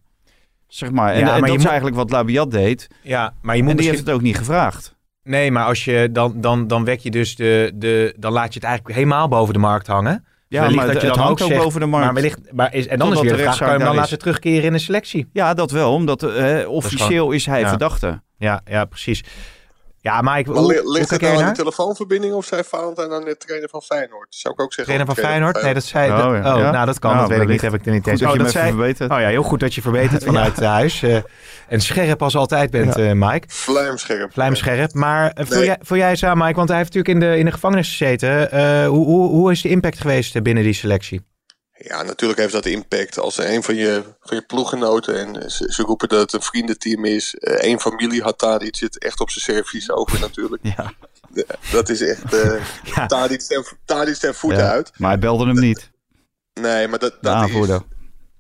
[0.68, 1.14] Zeg maar.
[1.14, 2.88] En, Ja, en maar dat is moet- eigenlijk wat Labiat deed.
[3.02, 3.86] Ja, maar je moet en die misschien...
[3.96, 4.96] heeft het ook niet gevraagd.
[5.24, 8.14] Nee, maar als je dan, dan, dan wek je dus de, de...
[8.18, 10.26] Dan laat je het eigenlijk helemaal boven de markt hangen.
[10.48, 12.06] Ja, Wellicht maar dat je het hangt ook zegt, boven de markt.
[12.06, 13.96] Maar, wellicht, maar is, en dan Totdat is weer de vraag, kan je hem dan
[13.96, 15.30] laten terugkeren in de selectie?
[15.34, 17.70] Ja, dat wel, omdat eh, officieel is, hij ja.
[17.70, 18.22] verdachte.
[18.38, 19.24] Ja, ja, precies.
[20.06, 20.48] Ja, maar ik...
[20.48, 23.38] Maar hoe, li- hoe ligt het nou aan de telefoonverbinding of zei Valentijn dan de
[23.38, 24.28] trainer van Feyenoord?
[24.30, 24.94] Zou ik ook zeggen.
[24.96, 25.62] Trainer van Feyenoord?
[25.64, 26.12] Nee, dat zei...
[26.12, 26.54] Oh, dat- ja.
[26.54, 26.72] oh, Ja.
[26.72, 27.10] nou, dat kan.
[27.16, 27.62] Nou, dat weet ik niet.
[27.62, 28.20] Heb ik er niet Goed eens.
[28.22, 28.82] dat Oh, je dat me even zei...
[28.84, 29.12] verbeterd.
[29.12, 31.04] Oh ja, heel goed dat je verbetert vanuit eh, huis.
[31.04, 31.16] eh,
[31.68, 33.48] en scherp als altijd bent, eh, Mike.
[33.48, 34.32] Vlijmscherp.
[34.34, 34.94] Vlijmscherp.
[34.94, 35.66] Maar Nee.
[35.66, 36.56] jij, vul jij eens aan, Mike?
[36.56, 38.52] Want hij heeft natuurlijk in de, in de gevangenis gezeten.
[38.52, 41.22] Eh, hoe, hoe, hoe is de impact geweest binnen die selectie?
[41.78, 43.20] Ja, natuurlijk heeft dat impact.
[43.20, 47.06] Als een van je, van je ploeggenoten, en ze, ze roepen dat het een vriendenteam
[47.06, 47.36] is.
[47.36, 50.64] eh, één familie had Tadic het echt op zijn servies over natuurlijk.
[50.64, 50.94] Ja.
[51.72, 53.06] Dat is echt uh, Ja.
[53.06, 54.70] Tadic ten, Tadic ten voeten Ja.
[54.72, 54.92] uit.
[54.98, 55.92] Maar hij belde hem niet,
[56.54, 57.80] Nee, maar dat, dat is...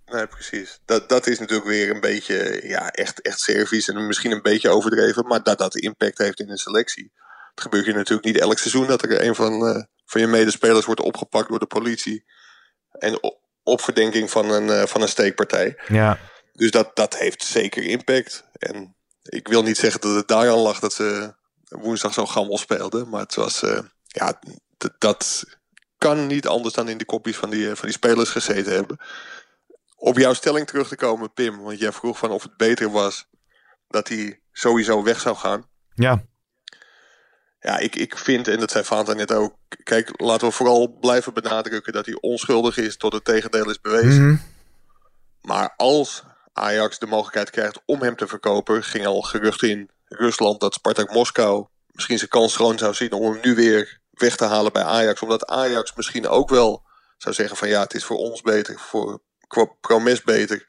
[0.05, 0.79] Nee, precies.
[0.85, 4.69] Dat, dat is natuurlijk weer een beetje, ja, echt, echt servies en misschien een beetje
[4.69, 5.27] overdreven.
[5.27, 7.11] Maar dat dat impact heeft in een selectie.
[7.51, 10.85] Het gebeurt je natuurlijk niet elk seizoen dat er een van, eh, van je medespelers
[10.85, 12.25] wordt opgepakt door de politie.
[13.05, 15.77] En op, verdenking van een, eh, van een steekpartij.
[15.87, 16.19] Ja.
[16.53, 18.43] Dus dat, dat heeft zeker impact.
[18.53, 23.09] En ik wil niet zeggen dat het daaraan lag dat ze woensdag zo'n gammel speelden.
[23.09, 24.39] Maar het was, eh, ja,
[24.97, 25.43] dat
[25.97, 28.97] kan niet anders dan in de kopjes van die, eh, van die spelers gezeten hebben.
[29.95, 31.61] Op jouw stelling terug te komen, Pim.
[31.61, 33.27] Want jij vroeg van of het beter was
[33.87, 35.69] dat hij sowieso weg zou gaan.
[35.93, 36.23] Ja.
[37.65, 39.55] Ja, ik, ik vind, en dat zei Fanta net ook.
[39.83, 44.27] Kijk, laten we vooral blijven benadrukken dat hij onschuldig is tot het tegendeel is bewezen.
[44.27, 44.37] Mhm.
[45.41, 46.23] Maar als
[46.53, 51.13] Ajax de mogelijkheid krijgt om hem te verkopen, ging al gerucht in Rusland dat Spartak
[51.13, 54.83] Moskou misschien zijn kans schoon zou zien om hem nu weer weg te halen bij
[54.83, 55.21] Ajax.
[55.21, 56.83] Omdat Ajax misschien ook wel
[57.17, 59.21] zou zeggen van ja, het is voor ons beter, voor
[59.81, 60.67] Promes beter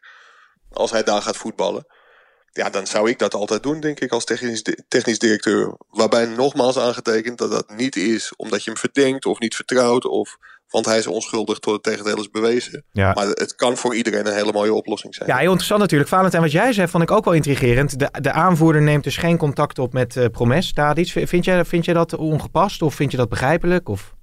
[0.70, 1.86] als hij daar gaat voetballen.
[2.56, 5.76] Ja, dan zou ik dat altijd doen, denk ik, als technisch, technisch directeur.
[5.90, 10.04] Waarbij nogmaals aangetekend dat dat niet is omdat je hem verdenkt of niet vertrouwt.
[10.04, 10.36] Of,
[10.68, 12.84] want hij is onschuldig tot het tegendeel is bewezen.
[12.92, 13.12] Ja.
[13.12, 15.28] Maar het kan voor iedereen een hele mooie oplossing zijn.
[15.28, 16.10] Ja, heel interessant natuurlijk.
[16.10, 17.98] Valentijn, wat jij zei vond ik ook wel intrigerend.
[17.98, 21.08] De, de aanvoerder neemt dus geen contact op met uh, Promes, Tadic.
[21.08, 23.88] Vind jij, vind jij dat ongepast of vind je dat begrijpelijk?
[23.88, 24.14] Of...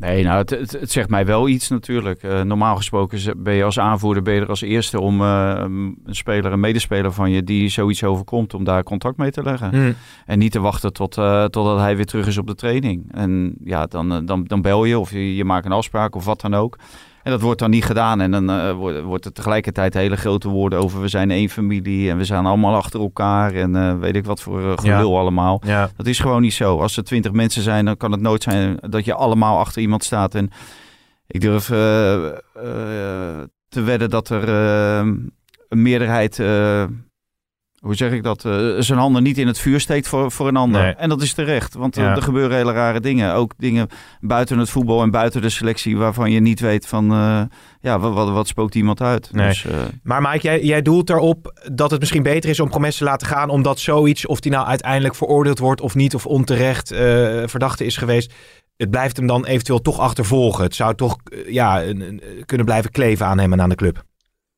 [0.00, 2.22] Nee, nou, het, het, zegt mij wel iets natuurlijk.
[2.22, 5.96] Uh, normaal gesproken ben je als aanvoerder ben je er als eerste om uh, een
[6.06, 9.70] speler, een medespeler van je die zoiets overkomt, om daar contact mee te leggen.
[9.70, 9.94] Hmm.
[10.26, 13.12] En niet te wachten tot, uh, totdat hij weer terug is op de training.
[13.12, 16.40] En ja, dan, dan, dan bel je of je, je maakt een afspraak of wat
[16.40, 16.78] dan ook.
[17.22, 18.20] En dat wordt dan niet gedaan.
[18.20, 22.16] En dan uh, wordt er tegelijkertijd hele grote woorden over we zijn één familie en
[22.16, 25.62] we zijn allemaal achter elkaar en uh, weet ik wat voor uh, gelul allemaal.
[25.66, 25.90] Ja.
[25.96, 26.78] Dat is gewoon niet zo.
[26.80, 30.04] Als er twintig mensen zijn, dan kan het nooit zijn dat je allemaal achter iemand
[30.04, 30.34] staat.
[30.34, 30.50] En
[31.26, 31.66] ik durf
[33.68, 34.48] te wedden dat er
[35.68, 36.42] een meerderheid
[37.80, 40.56] hoe zeg ik dat, uh, zijn handen niet in het vuur steekt voor, voor een
[40.56, 40.96] ander.
[40.96, 43.34] En dat is terecht, want eh, er gebeuren hele rare dingen.
[43.34, 43.88] Ook dingen
[44.20, 47.42] buiten het voetbal en buiten de selectie waarvan je niet weet van, uh,
[47.80, 49.32] ja, wat, wat, wat, spookt iemand uit.
[49.32, 49.48] Nee.
[49.48, 49.66] Dus,
[50.02, 53.26] maar Mike, jij, jij doelt erop dat het misschien beter is om Promes te laten
[53.26, 56.88] gaan, omdat zoiets, of die nou uiteindelijk veroordeeld wordt of niet, of onterecht
[57.44, 58.32] verdachte is geweest,
[58.76, 60.64] het blijft hem dan eventueel toch achtervolgen.
[60.64, 61.16] Het zou toch
[61.46, 61.82] ja,
[62.46, 64.02] kunnen blijven kleven aan hem en aan de club.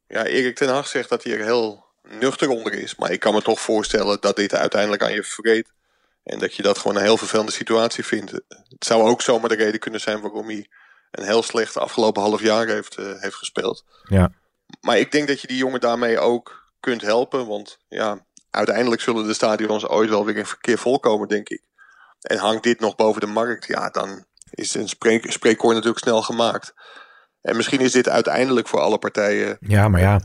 [0.06, 2.96] Ja, Erik ten Hag zegt dat hij er heel nuchter onder is.
[2.96, 5.72] Maar ik kan me toch voorstellen dat dit uiteindelijk aan je vreet.
[6.22, 8.30] En dat je dat gewoon een heel vervelende situatie vindt.
[8.30, 10.68] Het zou ook zomaar de reden kunnen zijn waarom hij
[11.10, 13.84] een heel slecht afgelopen half jaar heeft, uh, heeft gespeeld.
[14.08, 14.32] Ja.
[14.80, 17.46] Maar ik denk dat je die jongen daarmee ook kunt helpen.
[17.46, 21.62] Want ja, uiteindelijk zullen de stadions ooit wel weer een verkeer volkomen, denk ik.
[22.20, 26.22] En hangt dit nog boven de markt, ja, dan is een spreek, spreekkoor natuurlijk snel
[26.22, 26.74] gemaakt.
[27.42, 29.56] En misschien is dit uiteindelijk voor alle partijen.
[29.60, 30.20] Ja, maar ja.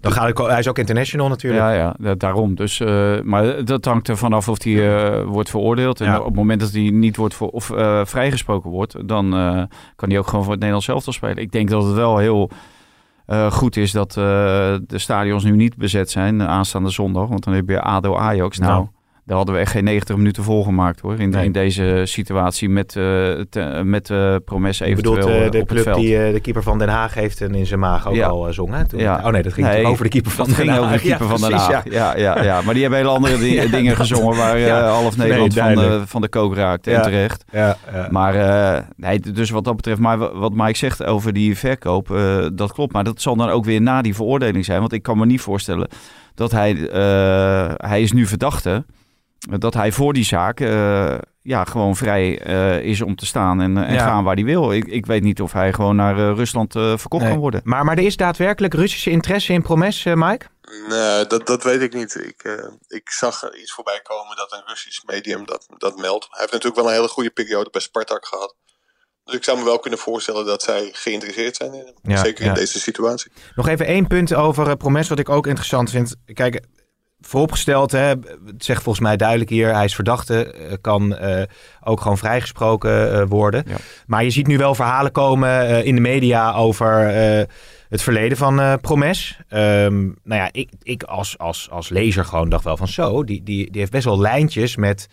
[0.00, 1.62] Dan gaat het, hij is ook international natuurlijk.
[1.62, 2.54] Ja, ja daarom.
[2.54, 6.00] Dus, uh, maar dat hangt er vanaf of hij uh, wordt veroordeeld.
[6.00, 6.18] En ja.
[6.18, 9.30] op het moment dat hij niet wordt voor, of uh, vrijgesproken wordt, dan
[9.96, 11.36] kan hij ook gewoon voor het Nederlands elftal spelen.
[11.36, 12.50] Ik denk dat het wel heel
[13.50, 17.28] goed is dat de stadions nu niet bezet zijn aanstaande zondag.
[17.28, 18.58] Want dan heb je ADO Ajax.
[18.58, 18.86] Nou, nou
[19.28, 21.18] daar hadden we echt geen 90 minuten volgemaakt hoor.
[21.18, 23.04] In, in deze situatie met, uh,
[23.50, 27.14] te, met uh, Promes eventueel bedoelt, uh, de club die de keeper van Den Haag
[27.14, 28.26] heeft en in zijn maag ook ja.
[28.26, 28.74] al zong.
[28.74, 28.86] Hè?
[28.86, 29.20] Toen, ja.
[29.24, 30.64] Oh nee, dat ging nee, over de keeper van Den Haag.
[30.64, 31.84] ging over de keeper ja, van Den Haag.
[31.84, 31.90] Ja.
[31.90, 35.74] Ja, ja, ja, Maar die hebben hele andere di dingen gezongen waar half Nederland nee,
[35.74, 36.86] van, de, van de kook raakt.
[36.86, 37.44] En terecht.
[37.52, 37.76] Ja,
[38.10, 38.34] Maar
[38.96, 42.08] nee, dus wat dat betreft, maar wat Mike zegt over die verkoop,
[42.52, 42.92] dat klopt.
[42.92, 44.80] Maar dat zal dan ook weer na die veroordeling zijn.
[44.80, 45.88] Want ik kan me niet voorstellen
[46.34, 46.72] dat hij,
[47.76, 48.84] hij is nu verdachte
[49.38, 53.76] dat hij voor die zaak uh, ja, gewoon vrij uh, is om te staan en,
[53.76, 54.72] en gaan waar hij wil.
[54.72, 57.60] Ik, ik weet niet of hij gewoon naar uh, Rusland verkocht kan worden.
[57.64, 60.46] Maar, maar er is daadwerkelijk Russische interesse in Promes, Mike?
[60.88, 62.14] Nee, dat, dat weet ik niet.
[62.14, 66.26] Ik, ik zag iets voorbij komen dat een Russisch medium dat, dat meldt.
[66.30, 68.54] Hij heeft natuurlijk wel een hele goede periode bij Spartak gehad.
[69.24, 72.16] Dus ik zou me wel kunnen voorstellen dat zij geïnteresseerd zijn in hem.
[72.16, 73.32] Zeker in deze situatie.
[73.54, 76.16] Nog even één punt over Promes wat ik ook interessant vind.
[76.32, 76.64] Kijk,
[77.20, 78.14] vooropgesteld, hè,
[78.46, 81.42] het zegt volgens mij duidelijk hier, hij is verdachte, eh, kan uh,
[81.80, 83.64] ook gewoon vrijgesproken uh, worden.
[83.66, 83.76] Ja.
[84.06, 87.06] Maar je ziet nu wel verhalen komen uh, in de media over
[87.88, 89.40] het verleden van Promes.
[89.50, 93.42] Um, nou ja, ik, ik als, als, als lezer gewoon dacht wel van zo, die,
[93.42, 95.08] die, die heeft best wel lijntjes met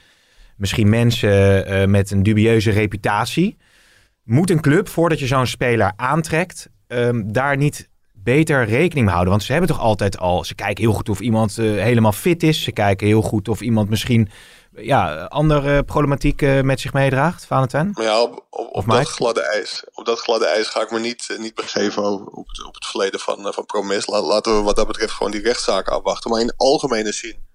[0.57, 3.57] misschien mensen met een dubieuze reputatie.
[4.23, 7.89] Moet een club, voordat je zo'n speler aantrekt, um, daar niet
[8.25, 9.29] beter rekening houden.
[9.29, 12.43] Want ze hebben toch altijd al, ze kijken heel goed of iemand uh, helemaal fit
[12.43, 12.63] is.
[12.63, 14.29] Ze kijken heel goed of iemand misschien
[14.71, 17.91] ja, andere problematiek uh, met zich meedraagt, Valentijn?
[17.93, 19.83] Maar ja, op, op, op dat gladde ijs.
[19.93, 22.03] Op dat gladde ijs ga ik me niet, niet begeven
[22.35, 24.07] op, het, op het verleden van, van Promes.
[24.07, 26.31] laten we wat dat betreft gewoon die rechtszaak afwachten.
[26.31, 27.47] Maar in algemene zin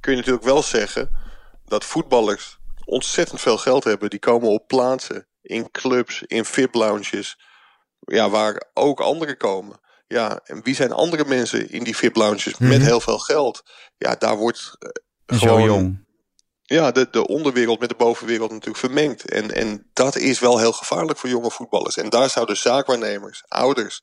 [0.00, 1.10] kun je natuurlijk wel zeggen
[1.64, 4.10] dat voetballers ontzettend veel geld hebben.
[4.10, 7.38] Die komen op plaatsen, in clubs, in VIP-lounges,
[7.98, 9.80] ja, waar ook anderen komen.
[10.12, 12.80] Ja, en wie zijn andere mensen in die VIP-lounges met mhm.
[12.80, 13.62] heel veel geld?
[13.96, 14.90] Ja, daar wordt uh,
[15.38, 15.60] gewoon...
[15.60, 16.04] Zo jong.
[16.62, 19.30] Ja, de, de onderwereld met de bovenwereld natuurlijk vermengd.
[19.30, 21.96] En, en dat is wel heel gevaarlijk voor jonge voetballers.
[21.96, 24.02] En daar zouden zaakwaarnemers, ouders,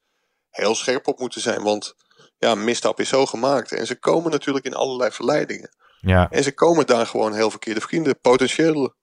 [0.49, 1.63] heel scherp op moeten zijn.
[1.63, 1.93] Want
[2.37, 3.71] ja, misstap is zo gemaakt.
[3.71, 5.69] En ze komen natuurlijk in allerlei verleidingen.
[5.99, 6.29] Ja.
[6.29, 8.95] En ze komen daar gewoon heel verkeerde vrienden, potentiële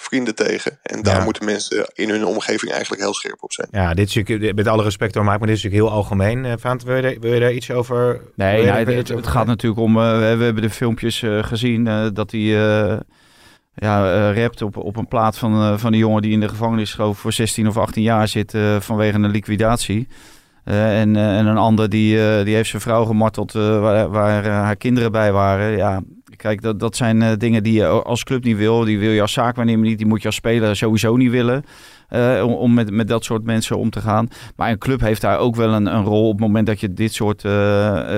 [0.00, 0.78] vrienden tegen.
[0.82, 3.68] En daar moeten mensen in hun omgeving eigenlijk heel scherp op zijn.
[3.70, 6.44] Ja, dit is natuurlijk, met alle respect door maar dit is natuurlijk heel algemeen.
[6.44, 8.20] Uh, Vaant, wil, je, wil je daar iets over?
[8.34, 12.30] Nee, nou, het, het, gaat natuurlijk om, uh, we hebben de filmpjes uh, gezien dat
[12.30, 13.02] hij
[13.78, 16.48] ja, uh, rapt op, op een plaat van, uh, van een jongen die in de
[16.48, 20.08] gevangenis geloof voor 16 of 18 jaar zit uh, vanwege een liquidatie.
[20.64, 25.32] en, en een ander die, die heeft zijn vrouw gemarteld waar, waar haar kinderen bij
[25.32, 25.76] waren.
[25.76, 26.02] Ja,
[26.38, 28.84] kijk, dat, dat zijn dingen die je als club niet wil.
[28.84, 29.98] Die wil je als zaakwaarnemer niet.
[29.98, 31.64] Die moet je als speler sowieso niet willen.
[32.42, 34.28] om, om met, met dat soort mensen om te gaan.
[34.56, 36.92] Maar een club heeft daar ook wel een, een rol op het moment dat je
[36.92, 37.44] dit soort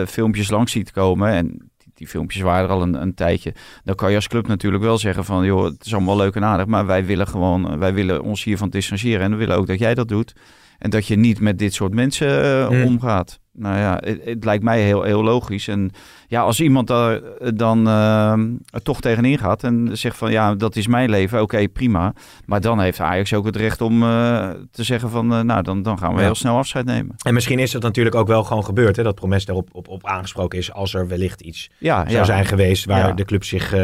[0.08, 1.28] filmpjes langs ziet komen.
[1.28, 3.54] En die filmpjes waren er al een, een, tijdje.
[3.84, 6.44] Dan kan je als club natuurlijk wel zeggen van, joh, het is allemaal leuk en
[6.44, 9.78] aardig, maar wij willen gewoon, wij willen ons hiervan distancieren en we willen ook dat
[9.78, 10.34] jij dat doet.
[10.80, 13.38] En dat je niet met dit soort mensen uh, omgaat.
[13.52, 15.68] Nou ja, het, het, lijkt mij heel, heel logisch.
[15.68, 15.90] En
[16.26, 17.20] ja, als iemand daar
[17.54, 18.32] dan uh,
[18.70, 22.12] er toch tegenin gaat en zegt van ja, dat is mijn leven, oké, prima.
[22.46, 25.82] Maar dan heeft Ajax ook het recht om uh, te zeggen van uh, nou, dan,
[25.82, 26.24] dan gaan we ja.
[26.24, 27.14] heel snel afscheid nemen.
[27.22, 30.06] En misschien is het natuurlijk ook wel gewoon gebeurd, hè, dat Promes daarop op, op
[30.06, 33.74] aangesproken is als er wellicht iets ja, zou zijn geweest waar de club zich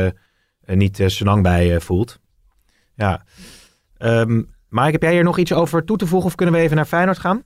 [0.67, 2.21] niet uh, lang bij voelt.
[2.95, 3.25] Ja.
[3.99, 6.77] Um, Mike, heb jij hier nog iets over toe te voegen of kunnen we even
[6.77, 7.43] naar Feyenoord gaan?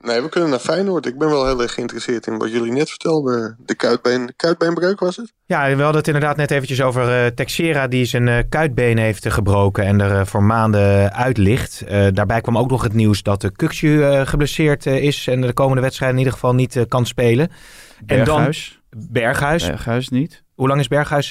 [0.00, 1.06] Nee, we kunnen naar Feyenoord.
[1.06, 3.56] Ik ben wel heel erg geïnteresseerd in wat jullie net vertelden.
[3.60, 5.32] De kuitbeen, kuitbeenbreuk was het?
[5.46, 9.24] Ja, we hadden het inderdaad net eventjes over uh, Texera die zijn uh, kuitbeen heeft
[9.26, 11.84] uh, gebroken en er voor maanden uit ligt.
[11.88, 16.12] daarbij kwam ook nog het nieuws dat de Kuksju geblesseerd is en de komende wedstrijd
[16.12, 17.50] in ieder geval niet kan spelen.
[18.04, 18.80] Berghuis?
[18.90, 19.66] En dan, Berghuis.
[19.66, 20.42] Berghuis niet.
[20.54, 21.30] Hoe lang is Berghuis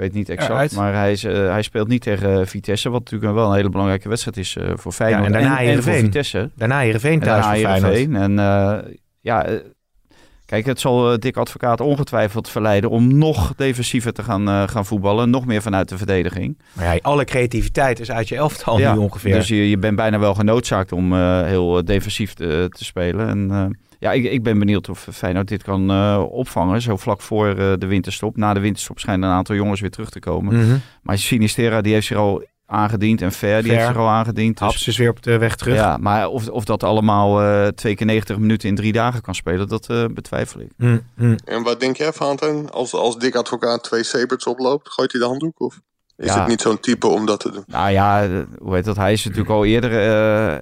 [0.00, 3.48] weet niet exact, maar hij, is, uh, hij speelt niet tegen Vitesse, wat natuurlijk wel
[3.48, 6.50] een hele belangrijke wedstrijd is uh, voor Feyenoord ja, en, daarna en, en voor Vitesse.
[6.54, 8.16] Daarna Heerenveen thuis en daarna voor Heerenveen.
[8.16, 8.34] En
[9.20, 9.46] ja,
[10.46, 15.46] kijk, het zal Dick Advocaat ongetwijfeld verleiden om nog defensiever te gaan, gaan voetballen, nog
[15.46, 16.58] meer vanuit de verdediging.
[16.72, 19.34] Maar ja, alle creativiteit is uit je elftal ja, nu ongeveer.
[19.34, 24.12] Dus je, je bent bijna wel genoodzaakt om heel defensief te, te spelen en ja,
[24.12, 26.82] ik, ik ben benieuwd of Feyenoord dit kan uh, opvangen.
[26.82, 28.36] Zo vlak voor uh, de winterstop.
[28.36, 30.54] Na de winterstop schijnen een aantal jongens weer terug te komen.
[30.54, 30.80] Mm -hmm.
[31.02, 33.22] Maar Sinistera die heeft zich al aangediend.
[33.22, 34.58] En Ver, die heeft zich al aangediend.
[34.58, 34.66] Dus...
[34.66, 35.74] Haps is weer op de weg terug.
[35.74, 39.34] Ja, maar of, of dat allemaal uh, twee keer 90 minuten in drie dagen kan
[39.34, 40.70] spelen, dat betwijfel ik.
[40.76, 41.36] Mm -hmm.
[41.44, 42.70] En wat denk jij, Valentin?
[42.70, 45.60] Als, als Dick Advocaat twee Saberts oploopt, gooit hij de handdoek?
[45.60, 45.80] Of
[46.16, 46.38] is ja.
[46.38, 47.64] het niet zo'n type om dat te doen?
[47.66, 48.96] Nou ja, hoe heet dat?
[48.96, 49.92] Hij is natuurlijk al eerder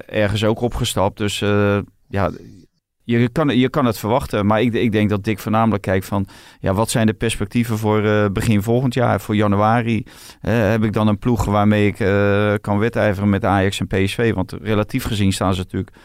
[0.06, 1.18] ergens ook opgestapt.
[1.18, 1.38] Dus
[2.08, 2.30] ja,
[3.16, 6.26] je kan, je kan het verwachten, maar ik, ik denk dat Dick voornamelijk kijkt van...
[6.60, 10.06] ja, wat zijn de perspectieven voor uh, begin volgend jaar, voor januari?
[10.40, 14.34] Heb ik dan een ploeg waarmee ik uh, kan wedijveren met Ajax en PSV?
[14.34, 15.96] Want relatief gezien staan ze natuurlijk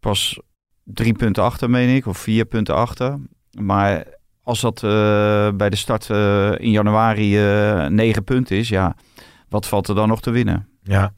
[0.00, 0.40] pas
[0.84, 3.18] drie punten achter, meen ik, of vier punten achter.
[3.60, 4.04] Maar
[4.42, 4.80] als dat
[5.56, 6.08] bij de start
[6.60, 7.36] in januari
[7.88, 8.96] negen punten is, ja,
[9.48, 10.67] wat valt er dan nog te winnen?
[10.88, 11.12] Ja,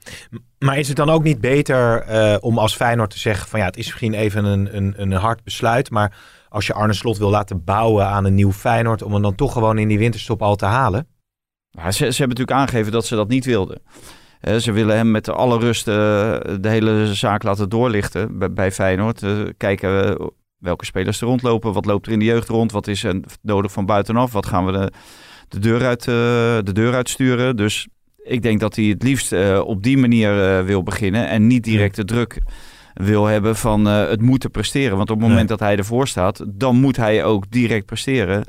[0.59, 3.65] maar is het dan ook niet beter uh, om als Feyenoord te zeggen van ja,
[3.65, 6.17] het is misschien even een, een, een hard besluit, maar
[6.49, 9.53] als je Arne Slot wil laten bouwen aan een nieuw Feyenoord, om hem dan toch
[9.53, 11.07] gewoon in die winterstop al te halen?
[11.71, 13.83] Ze, ze hebben natuurlijk aangegeven dat ze dat niet wilden.
[14.41, 15.95] Uh, ze willen hem met alle rust uh,
[16.61, 19.25] de hele zaak laten doorlichten bij, bij Feyenoord.
[19.57, 20.17] kijken
[20.59, 23.73] welke spelers er rondlopen, wat loopt er in de jeugd rond, wat is er nodig
[23.73, 24.93] van buitenaf, wat gaan we de,
[25.49, 27.57] de, deur, uit, de deur uitsturen.
[27.57, 27.89] Dus
[28.23, 31.65] ik denk dat hij het liefst uh, op die manier uh, wil beginnen en niet
[31.65, 32.39] direct de druk
[32.95, 34.97] wil hebben van uh, het moeten presteren.
[34.97, 38.45] Want op het moment dat hij ervoor staat, dan moet hij ook direct presteren.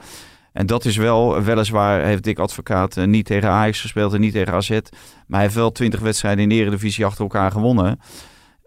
[0.54, 4.54] En dat is wel, weliswaar heeft Dick Advocaat niet tegen Ajax gespeeld en niet tegen
[4.54, 4.70] AZ.
[4.70, 4.80] Maar
[5.28, 8.00] hij heeft wel twintig wedstrijden in de Eredivisie achter elkaar gewonnen.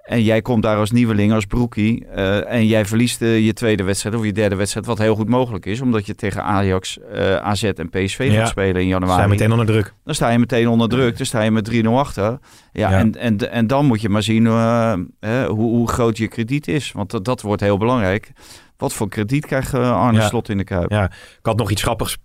[0.05, 2.07] En jij komt daar als nieuweling, als broekie.
[2.17, 4.87] Uh, en jij verliest uh, je tweede wedstrijd of je derde wedstrijd.
[4.87, 5.81] Wat heel goed mogelijk is.
[5.81, 8.39] Omdat je tegen Ajax, uh, eh, AZ en PSV ja.
[8.39, 9.07] gaat spelen in januari.
[9.07, 9.95] Dan sta je meteen onder druk.
[10.05, 11.17] Dan sta je meteen onder druk.
[11.17, 12.23] Dan sta je met 3-0 achter.
[12.23, 12.39] Ja,
[12.73, 16.93] ja, En, en, en dan moet je maar zien hoe, hoe groot je krediet is.
[16.93, 18.33] Want dat, dat wordt heel belangrijk.
[18.77, 20.29] Wat voor krediet krijgt Arne ja.
[20.29, 20.91] Slot in de Kuip?
[20.91, 22.17] Ja, ik had nog iets grappigs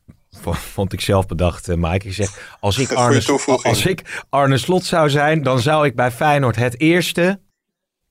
[0.52, 2.08] vond ik zelf bedacht, Mike.
[2.08, 3.22] Ik zeg, als ik, Arne,
[3.64, 7.40] als ik Arne Slot zou zijn, dan zou ik bij Feyenoord het eerste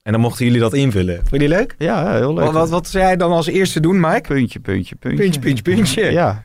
[0.09, 1.17] en dan mochten jullie dat invullen.
[1.17, 1.75] Vond je die leuk?
[1.79, 2.45] Ja, heel leuk.
[2.45, 4.21] Wat, wat, wat zou jij dan als eerste doen, Mike?
[4.21, 5.23] Puntje, puntje, puntje.
[5.23, 6.11] Puntje, puntje, puntje.
[6.11, 6.45] Ja.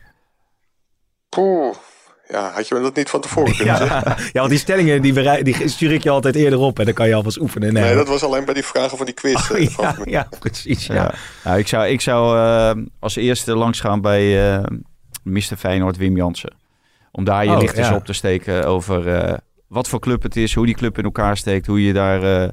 [1.30, 1.76] Poeh.
[2.28, 3.78] Ja, had je me dat niet van tevoren kunnen ja.
[3.78, 4.15] zeggen?
[4.17, 7.08] Ja, want die stellingen die, die stuur ik je altijd eerder op en dan kan
[7.08, 7.73] je alvast oefenen.
[7.73, 9.49] Nee, nee dat was alleen bij die vragen van die quiz.
[9.52, 10.86] Oh, ja, ja, precies.
[10.86, 10.93] Ja.
[10.93, 11.13] ja.
[11.43, 14.63] Nou, ik zou, ik zou uh, als eerste langsgaan bij uh,
[15.23, 15.56] Mr.
[15.58, 16.56] Feyenoord Wim Jansen.
[17.12, 19.34] Om daar je oh, licht eens op te steken over uh,
[19.67, 22.52] wat voor club het is, hoe die club in elkaar steekt, hoe je daar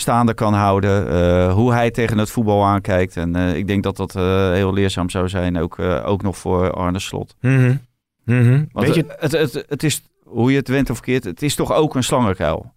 [0.00, 1.12] staande kan houden.
[1.12, 3.16] Uh, hoe hij tegen het voetbal aankijkt.
[3.16, 6.72] En uh, ik denk dat dat uh, heel leerzaam zou zijn, ook, ook nog voor
[6.72, 7.34] Arne Slot.
[7.40, 7.80] Mm -hmm.
[8.24, 8.68] Mm -hmm.
[8.72, 11.72] Weet je, het, het, het, is, hoe je het went of keert, het is toch
[11.72, 12.72] ook een slangenkuil.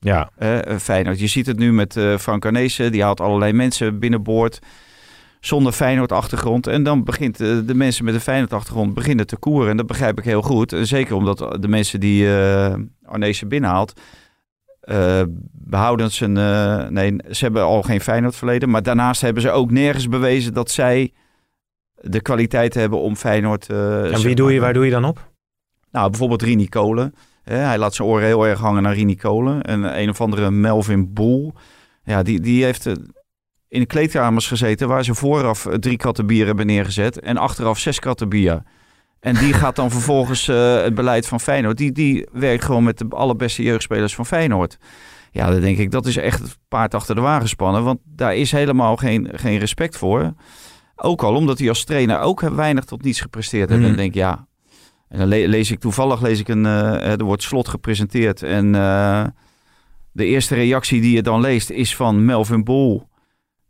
[0.00, 0.30] Ja.
[0.80, 1.20] Feyenoord.
[1.20, 4.58] Je ziet het nu met Frank Arnezen, die haalt allerlei mensen binnenboord.
[5.40, 6.66] zonder Feyenoord-achtergrond.
[6.66, 9.70] En dan begint de mensen met een Feyenoord-achtergrond beginnen te koeren.
[9.70, 10.74] En dat begrijp ik heel goed.
[10.82, 14.00] Zeker omdat de mensen die uh, Arnezen binnenhaalt,
[14.90, 15.22] uh,
[15.52, 16.32] behouden zijn...
[16.92, 18.70] nee, ze hebben al geen Feyenoord-verleden.
[18.70, 21.12] Maar daarnaast hebben ze ook nergens bewezen dat zij
[22.00, 23.68] de kwaliteit hebben om Feyenoord...
[23.68, 25.30] en wie doe je, waar doe je dan op?
[25.90, 27.14] Nou, bijvoorbeeld Rini Kolen.
[27.42, 29.62] hij laat zijn oren heel erg hangen naar Rini Kolen.
[29.62, 31.52] En een of andere Melvin Boel.
[32.04, 32.86] Ja, die, die heeft
[33.70, 37.98] in de kleedkamers gezeten waar ze vooraf drie kratten bier hebben neergezet en achteraf zes
[37.98, 38.62] kratten bier.
[39.20, 41.76] En die gaat dan vervolgens uh, het beleid van Feyenoord.
[41.76, 44.78] Die, die werkt gewoon met de allerbeste jeugdspelers van Feyenoord.
[45.30, 47.84] Ja, dan denk ik, dat is echt het paard achter de wagen spannen.
[47.84, 50.32] Want daar is helemaal geen, geen respect voor.
[50.96, 53.80] Ook al omdat hij als trainer ook weinig tot niets gepresteerd heeft.
[53.80, 54.02] En dan mm.
[54.02, 54.48] denk ik, ja.
[55.08, 58.42] En dan lees ik toevallig lees ik een, uh, er wordt slot gepresenteerd.
[58.42, 59.24] En uh,
[60.12, 63.08] de eerste reactie die je dan leest is van Melvin Bol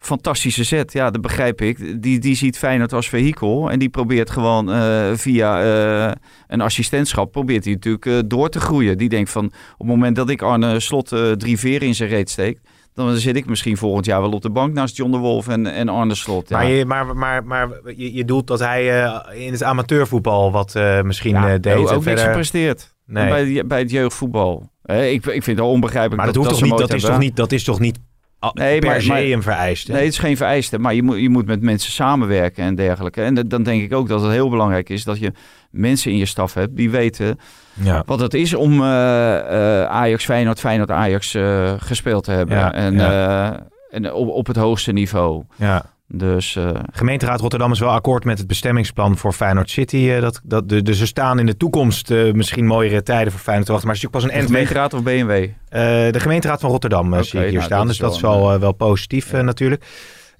[0.01, 0.93] fantastische zet.
[0.93, 2.03] Ja, dat begrijp ik.
[2.03, 3.71] Die, die ziet Feyenoord als vehikel.
[3.71, 5.65] En die probeert gewoon uh, via
[6.07, 6.13] uh,
[6.47, 7.33] een assistentschap...
[7.33, 8.99] probeert hij natuurlijk uh, door te groeien.
[8.99, 12.31] Die denkt van, op het moment dat ik Arne Slot drie veren in zijn reet
[12.31, 12.61] steek...
[12.95, 15.67] dan zit ik misschien volgend jaar wel op de bank naast John de Wolf en,
[15.67, 16.49] en Arne Slot.
[16.49, 16.57] Ja.
[16.57, 18.85] Maar, je, maar, maar, maar je, je doelt dat hij
[19.35, 21.77] in het amateurvoetbal wat misschien ja, deed.
[21.77, 22.95] Ook, ook niks gepresteerd.
[23.07, 23.29] Nee.
[23.29, 24.71] Bij, bij het jeugdvoetbal.
[24.85, 26.23] ik, ik vind het onbegrijpelijk.
[26.23, 27.99] Maar dat, dat, hoeft toch niet, dat, is toch niet, dat is toch niet
[28.53, 29.93] nee, per se een vereiste.
[29.93, 30.79] Nee, het is geen vereiste.
[30.79, 33.23] Maar je moet, je moet met mensen samenwerken en dergelijke.
[33.23, 35.33] En dan denk ik ook dat het heel belangrijk is dat je
[35.71, 37.39] mensen in je staf hebt die weten
[37.73, 38.03] ja.
[38.07, 42.57] wat het is om uh, uh, Ajax, Feyenoord, Feyenoord, Ajax uh, gespeeld te hebben.
[42.57, 43.01] Ja, en,
[43.91, 45.45] en op, op het hoogste niveau.
[45.57, 45.85] Ja.
[46.13, 49.97] Dus, uh, Gemeenteraad Rotterdam is wel akkoord met het bestemmingsplan voor Feyenoord City.
[49.97, 53.41] Uh, dat, dat, de, dus er staan in de toekomst uh, misschien mooiere tijden voor
[53.41, 53.91] Feyenoord te wachten.
[53.91, 55.49] Maar het is natuurlijk pas een gemeenteraad of BMW?
[56.13, 57.87] de gemeenteraad van Rotterdam okay, zie ik hier nou, staan.
[57.87, 59.43] dus dat is wel, wel positief ja.
[59.43, 59.85] natuurlijk.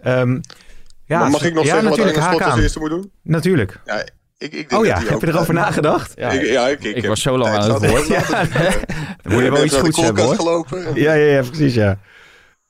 [0.05, 0.41] Um,
[1.11, 3.11] ja, maar mag ik nog ja, zeggen wat als eerste moet doen?
[3.23, 3.81] Natuurlijk.
[3.85, 4.03] Ja,
[4.39, 6.13] ik, ik denk oh ja, heb je erover nagedacht?
[6.17, 8.07] Ja, ik, ja, ik, ik was zo lang aan het woord.
[8.17, 8.23] Ja,
[9.23, 10.35] Dan moet je wel iets goeds hebben hoor.
[10.35, 10.95] Gelopen.
[10.95, 11.99] Ja, ja, ja, precies ja.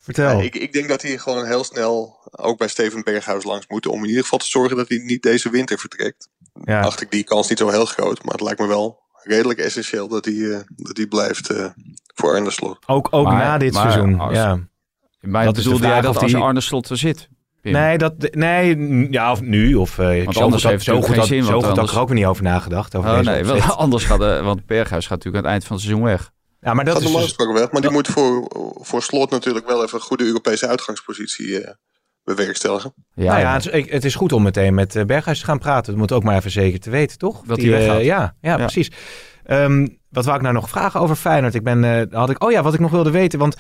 [0.01, 0.39] Vertel.
[0.39, 3.87] Ja, ik, ik denk dat hij gewoon heel snel ook bij Steven Berghuis langs moet.
[3.87, 6.29] Om in ieder geval te zorgen dat hij niet deze winter vertrekt.
[6.65, 6.81] Ja.
[6.81, 8.23] Acht ik die kans niet zo heel groot.
[8.23, 11.67] Maar het lijkt me wel redelijk essentieel dat hij, uh, dat hij blijft uh,
[12.15, 12.79] voor Arne Slot.
[12.87, 14.21] Ook, ook maar, na dit maar, seizoen.
[14.21, 14.59] Als, ja.
[15.21, 16.41] Maar dat bedoelde jij dat als die...
[16.41, 17.29] Arne Slot er zit?
[17.61, 17.73] Pim.
[17.73, 18.77] Nee, dat, nee,
[19.11, 19.75] ja, of nu.
[19.75, 21.45] Of, uh, want anders heeft zo goed, geen zin.
[21.45, 21.79] Zo goed anders...
[21.79, 22.97] had ik er ook weer niet over nagedacht.
[22.97, 25.77] Over oh, nee, wel, anders gaat, uh, want Berghuis gaat natuurlijk aan het eind van
[25.77, 26.33] het seizoen weg.
[26.61, 27.73] Ja, maar dat gaat is normaal dus- gesproken weg.
[27.73, 31.69] Maar die moet voor, voor slot natuurlijk wel even een goede Europese uitgangspositie uh,
[32.25, 32.95] bewerkstelligen.
[33.15, 35.59] Ja, nou ja, het is, het is, goed om meteen met uh, Berghuis te gaan
[35.59, 35.91] praten.
[35.91, 37.43] Dat moet ook maar even zeker te weten, toch?
[37.47, 37.99] Dat hij weggaat.
[37.99, 38.91] Uh, ja, ja, ja, precies.
[39.47, 41.55] Um, wat wou ik nou nog vragen over Feyenoord?
[41.55, 43.55] Ik ben, uh, had ik, oh ja, wat ik nog wilde weten, want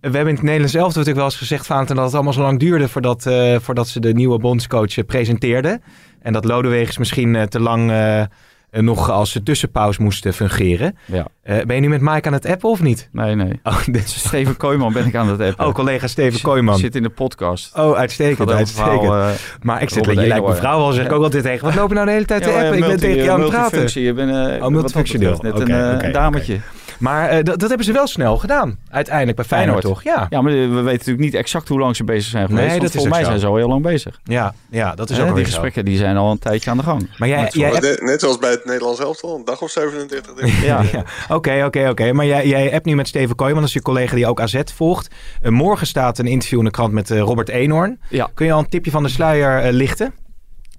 [0.00, 2.40] we hebben in het Nederlands zelf natuurlijk wel eens gezegd, Valentin, dat het allemaal zo
[2.40, 5.82] lang duurde voordat, uh, voordat ze de nieuwe bondscoach presenteerden.
[6.20, 8.22] En dat Lodewegers misschien te lang uh,
[8.70, 10.96] nog als tussenpauze moesten fungeren.
[11.04, 11.26] Ja.
[11.44, 13.08] Uh, ben je nu met Mike aan het appen of niet?
[13.12, 13.60] Nee, nee.
[13.62, 14.08] Oh, dit...
[14.08, 15.66] Steven Kooijman ben ik aan het appen.
[15.66, 16.78] Oh, collega Steven Kooijman.
[16.78, 17.78] Zit in de podcast.
[17.78, 19.00] Oh, uitstekend, uitstekend.
[19.00, 21.64] Verhaal, uh, maar ik zit, je lijkt mevrouw al, zeg ik ook altijd tegen.
[21.64, 22.78] Wat lopen nou de hele tijd te appen?
[22.78, 24.02] ik ben tegen je aan het praten.
[24.02, 25.38] Je bent uh, oh, multifunctioneel.
[25.42, 26.54] Net okay, een okay, dametje.
[26.54, 26.64] Okay.
[26.98, 28.78] Maar uh, dat, dat hebben ze wel snel gedaan.
[28.90, 30.14] Uiteindelijk bij Feyenoord, Feyenoord, toch?
[30.14, 30.26] Ja.
[30.30, 32.68] ja, maar we weten natuurlijk niet exact hoe lang ze bezig zijn geweest.
[32.68, 33.28] Nee, dat volgens mij zo.
[33.28, 34.20] zijn ze al heel lang bezig.
[34.24, 37.10] Ja, ja dat is ook Die gesprekken die zijn al een tijdje aan de gang.
[37.18, 38.02] Maar jij, jij hebt...
[38.02, 40.34] Net zoals bij het Nederlands elftal, een dag of 37.
[40.34, 40.62] Denk ik.
[40.62, 40.84] ja,
[41.28, 42.12] oké, oké, oké.
[42.12, 44.60] Maar jij, jij hebt nu met Steven Kooijman, dat is je collega die ook AZ
[44.74, 45.14] volgt.
[45.42, 48.00] Uh, morgen staat een interview in de krant met uh, Robert Eenhoorn.
[48.08, 48.30] Ja.
[48.34, 50.14] Kun je al een tipje van de sluier lichten?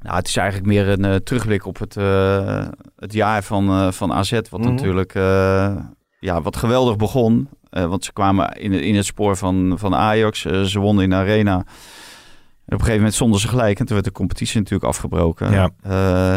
[0.02, 3.92] Nou, het is eigenlijk meer een uh, terugblik op het, uh, het jaar van, uh,
[3.92, 4.32] van AZ.
[4.32, 4.76] Wat mm-hmm.
[4.76, 5.14] natuurlijk
[6.20, 7.50] ja, wat geweldig begon.
[7.70, 10.42] want ze kwamen in, in het spoor van, van Ajax.
[10.42, 11.56] ze wonnen in de arena.
[11.56, 11.64] En
[12.74, 13.80] op een gegeven moment stonden ze gelijk.
[13.80, 15.52] En toen werd de competitie natuurlijk afgebroken.
[15.52, 15.72] Ja.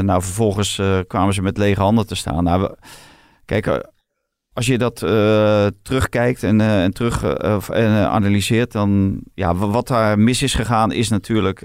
[0.01, 2.45] nou, vervolgens kwamen ze met lege handen te staan.
[2.45, 2.77] Nou, we,
[3.45, 3.91] kijk,
[4.53, 4.97] als je dat
[5.83, 7.25] terugkijkt en, en terug
[7.69, 11.61] en, analyseert, dan ja, wat daar mis is gegaan, is natuurlijk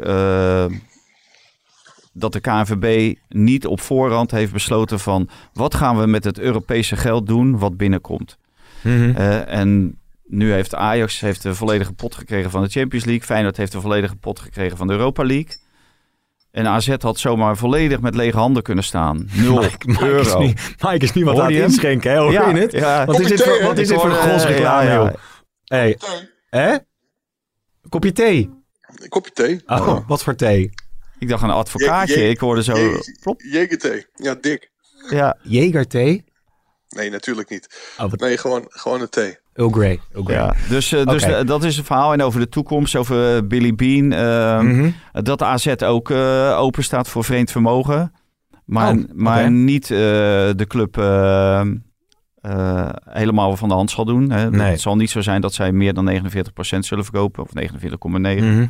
[2.17, 6.95] dat de KNVB niet op voorhand heeft besloten van wat gaan we met het Europese
[6.95, 8.37] geld doen wat binnenkomt.
[8.81, 9.15] Mm-hmm.
[9.17, 13.25] Uh, en nu heeft Ajax heeft de volledige pot gekregen van de Champions League.
[13.25, 15.55] Feyenoord heeft de volledige pot gekregen van de Europa League.
[16.51, 19.29] En AZ had zomaar volledig met lege handen kunnen staan.
[19.41, 20.39] Nul Mike, euro.
[20.39, 22.17] Is niet, Mike is niet wat aan het inschenken, hè?
[22.17, 22.71] Hoor ja, je het?
[22.71, 23.05] Ja.
[23.05, 25.13] Wat is dit voor, wat is dit voor een godsreclame, ja, ja.
[25.65, 25.97] Hey.
[26.49, 26.75] Hè?
[27.89, 28.49] Kopje thee?
[29.09, 29.61] Kopje thee.
[29.65, 30.07] Oh, oh.
[30.07, 30.71] wat voor thee?
[31.25, 32.19] Ik dacht een advocaatje.
[32.19, 32.73] Je, ik hoorde zo...
[33.51, 34.05] Jegerthee.
[34.15, 34.71] Ja, dik.
[35.09, 35.37] Ja.
[35.43, 36.23] Jegerthee?
[36.89, 37.93] Nee, natuurlijk niet.
[37.97, 39.37] Oh, nee, gewoon, gewoon een thee.
[39.53, 39.99] Earl Grey.
[40.13, 40.37] Earl Grey.
[40.37, 42.13] Ja, dus, eh, dus eh, dat is het verhaal.
[42.13, 44.11] En over de toekomst, over eh, Billy Bean.
[44.11, 44.89] eh, Mhm.
[45.11, 48.11] Dat de AZ ook eh, open staat voor vreemd vermogen.
[48.65, 49.97] Maar, Oh, maar niet eh,
[50.55, 51.61] de club eh,
[52.41, 54.31] eh, helemaal van de hand zal doen.
[54.31, 54.49] Hè.
[54.49, 54.69] Nee.
[54.71, 57.43] Het zal niet zo zijn dat zij meer dan 49% zullen verkopen.
[57.43, 58.43] Of 49,9%.
[58.43, 58.65] Mhm.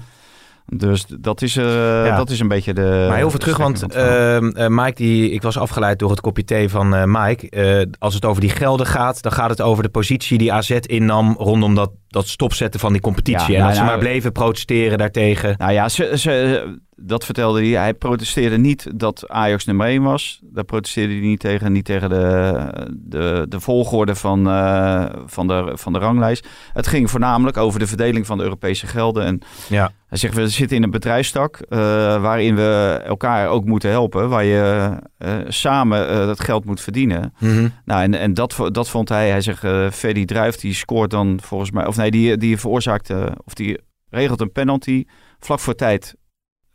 [0.68, 3.05] Dus dat is, eh, dat is een beetje de...
[3.07, 6.70] Maar heel veel terug, want eh, Mike, die, ik was afgeleid door het kopje thee
[6.70, 7.88] van eh, Mike.
[7.99, 11.36] Als het over die gelden gaat, dan gaat het over de positie die AZ innam
[11.38, 13.51] rondom dat, dat stopzetten van die competitie.
[13.51, 15.55] Ja, en nou, dat ze nou, maar bleven protesteren daartegen.
[15.57, 16.63] Nou ja, ze, ze,
[16.96, 17.82] dat vertelde hij.
[17.82, 20.39] Hij protesteerde niet dat Ajax nummer 1 was.
[20.43, 21.72] Daar protesteerde hij niet tegen.
[21.72, 26.48] Niet tegen de, de, de volgorde van, eh, van, de, van de ranglijst.
[26.74, 29.24] Het ging voornamelijk over de verdeling van de Europese gelden.
[29.26, 29.91] En Ja.
[30.08, 31.78] hij zegt, we zitten in een bedrijfstak eh,
[32.22, 34.30] waarin we elkaar ook moeten helpen.
[34.30, 37.34] Waar je eh, samen dat geld moet verdienen.
[37.39, 37.68] Mhm.
[37.86, 39.30] Nou, en, en dat, dat vond hij.
[39.30, 39.60] Hij zegt,
[39.96, 41.86] Ferdy Druijf, die scoort dan volgens mij...
[41.86, 43.10] Of nee, die, die veroorzaakt...
[43.10, 43.80] eh, of die
[44.10, 45.04] regelt een penalty
[45.39, 46.16] vlak voor tijd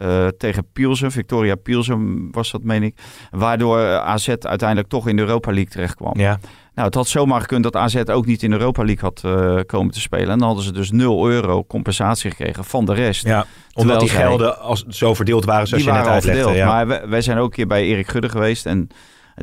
[0.01, 1.11] eh, tegen Pielsen.
[1.11, 2.95] Victoria Pielsen was dat, meen ik.
[3.31, 6.19] Waardoor eh, AZ uiteindelijk toch in de Europa League terecht kwam.
[6.19, 6.39] Ja.
[6.75, 9.61] Nou, het had zomaar gekund dat AZ ook niet in de Europa League had eh,
[9.67, 10.29] komen te spelen.
[10.31, 13.25] En dan hadden ze dus 0 euro compensatie gekregen van de rest.
[13.27, 13.45] ja,
[13.75, 16.41] omdat die zij- gelden als, zo verdeeld waren zoals die je net uitlegde.
[16.43, 16.57] verdeeld.
[16.65, 16.67] Ja.
[16.73, 18.67] Maar wij, wij zijn ook een keer bij Erik Gudde geweest.
[18.67, 18.89] En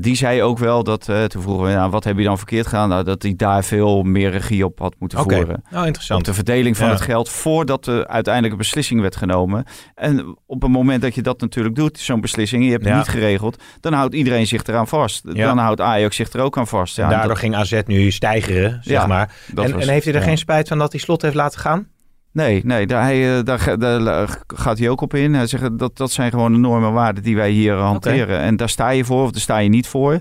[0.01, 2.67] die zei ook wel dat, eh, toen vroegen we, nou, wat heb je dan verkeerd
[2.67, 2.89] gedaan?
[2.89, 5.63] Nou, dat hij daar veel meer regie op had moeten Oké, voeren.
[5.69, 6.25] nou Op interessant.
[6.25, 6.93] de verdeling van Ja.
[6.93, 9.63] het geld voordat de uiteindelijke beslissing werd genomen.
[9.95, 13.07] En op het moment dat je dat natuurlijk doet, zo'n beslissing, je hebt het niet
[13.07, 15.23] geregeld, dan houdt iedereen zich eraan vast.
[15.33, 15.45] Ja.
[15.47, 16.95] Dan houdt Ajax zich er ook aan vast.
[16.95, 19.31] Ja, en daardoor dat- ging AZ nu stijgeren, zeg maar.
[19.47, 21.87] En, was- en heeft hij er geen spijt van dat hij slot heeft laten gaan?
[22.38, 25.33] Nee, nee daar, hij, eh, daar, daar eh, gaat hij ook op in.
[25.33, 28.39] Hij zegt dat dat zijn gewoon de normen en waarden die wij hier hanteren.
[28.39, 30.19] En daar sta je voor of daar sta je niet voor.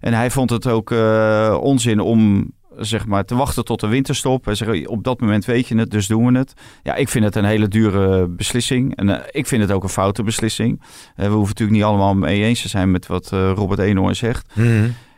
[0.00, 4.44] En hij vond het ook eh, onzin om zeg maar, te wachten tot de winterstop.
[4.44, 6.52] Hij zegt, op dat moment weet je het, dus doen we het.
[6.82, 8.96] Ja, ik vind het een hele dure beslissing.
[8.96, 10.82] En ik vind het ook een foute beslissing.
[11.16, 14.52] We hoeven natuurlijk niet allemaal mee eens te zijn met wat eh, Robert Eenhoorn zegt.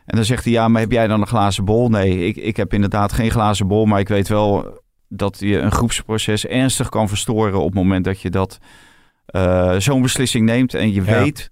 [0.07, 1.89] En dan zegt hij, ja, maar heb jij dan een glazen bol?
[1.89, 4.81] Nee, ik, ik heb inderdaad geen glazen bol, maar ik weet wel
[5.13, 8.59] dat je een groepsproces ernstig kan verstoren op het moment dat je dat
[9.27, 11.21] eh, zo'n beslissing neemt en je Ja.
[11.23, 11.51] weet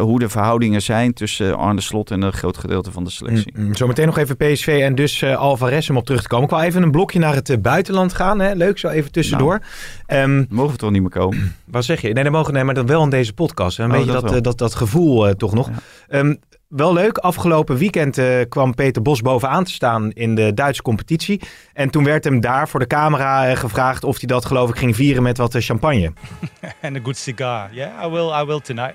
[0.00, 3.52] hoe de verhoudingen zijn tussen Arne Slot en een groot gedeelte van de selectie.
[3.56, 3.74] Mm, mm.
[3.74, 6.44] Zometeen nog even PSV en dus eh Alvarez om op terug te komen.
[6.44, 8.40] Ik wil even een blokje naar het eh, buitenland gaan.
[8.40, 8.52] Hè?
[8.52, 9.60] Leuk, zo even tussendoor.
[10.06, 11.56] Ehm, Mogen we toch niet meer komen?
[11.64, 12.12] wat zeg je?
[12.12, 13.76] Nee, dat mogen nee, maar dan wel in deze podcast.
[13.76, 13.84] Hè?
[13.84, 15.68] Een Oh, beetje dat dat, dat, dat gevoel toch nog.
[15.68, 15.74] Ja.
[16.08, 16.34] Ehm,
[16.70, 21.40] wel leuk, afgelopen weekend eh, kwam Peter Bos bovenaan te staan in de Duitse competitie.
[21.72, 24.76] En toen werd hem daar voor de camera eh, gevraagd of hij dat geloof ik
[24.76, 26.12] ging vieren met wat eh, champagne.
[26.82, 27.68] and a good cigar.
[27.72, 28.40] Yeah, I will.
[28.42, 28.94] I will tonight.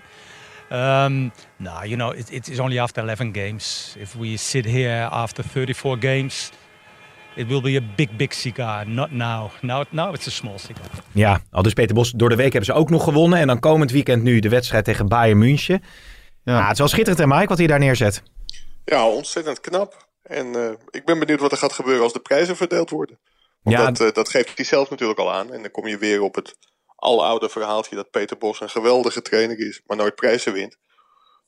[0.71, 3.95] Um, no, you know, it, it is only after 11 games.
[3.99, 6.51] If we sit here after 34 games,
[7.35, 8.87] it will be a big, big cigar.
[8.87, 9.51] Not now.
[9.61, 10.85] Now, now it's a small cigar.
[11.11, 13.39] Ja, al dus Peter Bos, door de week hebben ze ook nog gewonnen.
[13.39, 15.81] En dan komend weekend nu de wedstrijd tegen Bayern München.
[16.53, 18.23] Ja, het is wel schitterend hè Mike wat hij daar neerzet.
[18.85, 20.07] Ja, ontzettend knap.
[20.23, 23.19] En eh, ik ben benieuwd wat er gaat gebeuren als de prijzen verdeeld worden.
[23.61, 23.85] Want Ja.
[23.85, 25.53] dat, eh, dat geeft hij zelf natuurlijk al aan.
[25.53, 26.55] En dan kom je weer op het
[26.95, 30.77] aloude verhaaltje dat Peter Bos een geweldige trainer is, maar nooit prijzen wint.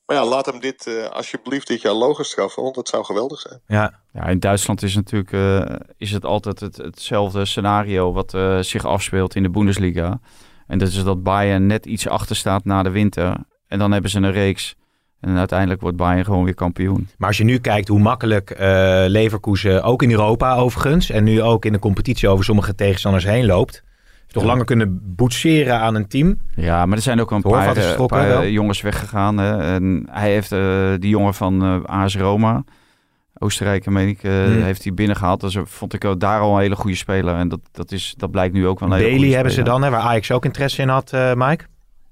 [0.06, 3.40] Maar ja, laat hem dit eh, alsjeblieft dit jaar logisch straffen, want dat zou geweldig
[3.40, 3.62] zijn.
[3.68, 8.60] Ja, Ja, in Duitsland is natuurlijk eh, is het altijd het, hetzelfde scenario wat eh,
[8.60, 10.20] zich afspeelt in de Bundesliga.
[10.68, 13.38] En dat is dat Bayern net iets achter staat na de winter.
[13.68, 14.76] En dan hebben ze een reeks.
[15.20, 17.08] En uiteindelijk wordt Bayern gewoon weer kampioen.
[17.18, 21.42] Maar als je nu kijkt hoe makkelijk eh Leverkusen, ook in Europa overigens, en nu
[21.42, 23.84] ook in de competitie over sommige tegenstanders heen loopt,
[24.28, 24.50] toch Ja.
[24.50, 26.40] langer kunnen boetseren aan een team.
[26.56, 28.42] Ja, maar er zijn ook een Hoorvat paar, eh, vertrokken, paar, wel.
[28.42, 29.38] eh, jongens weggegaan.
[29.38, 29.74] Hè.
[29.74, 32.64] En hij heeft eh, die jongen van eh AS Roma,
[33.40, 34.62] Oostenrijk, meen ik, eh, Hmm.
[34.64, 35.42] heeft hij binnengehaald.
[35.42, 37.36] Dus vond ik ook daar al een hele goede speler.
[37.36, 39.62] En dat, dat, is, dat blijkt nu ook wel een hele Bailey goede hebben ze
[39.64, 41.64] dan, hè, waar Ajax ook interesse in had, eh, Mike.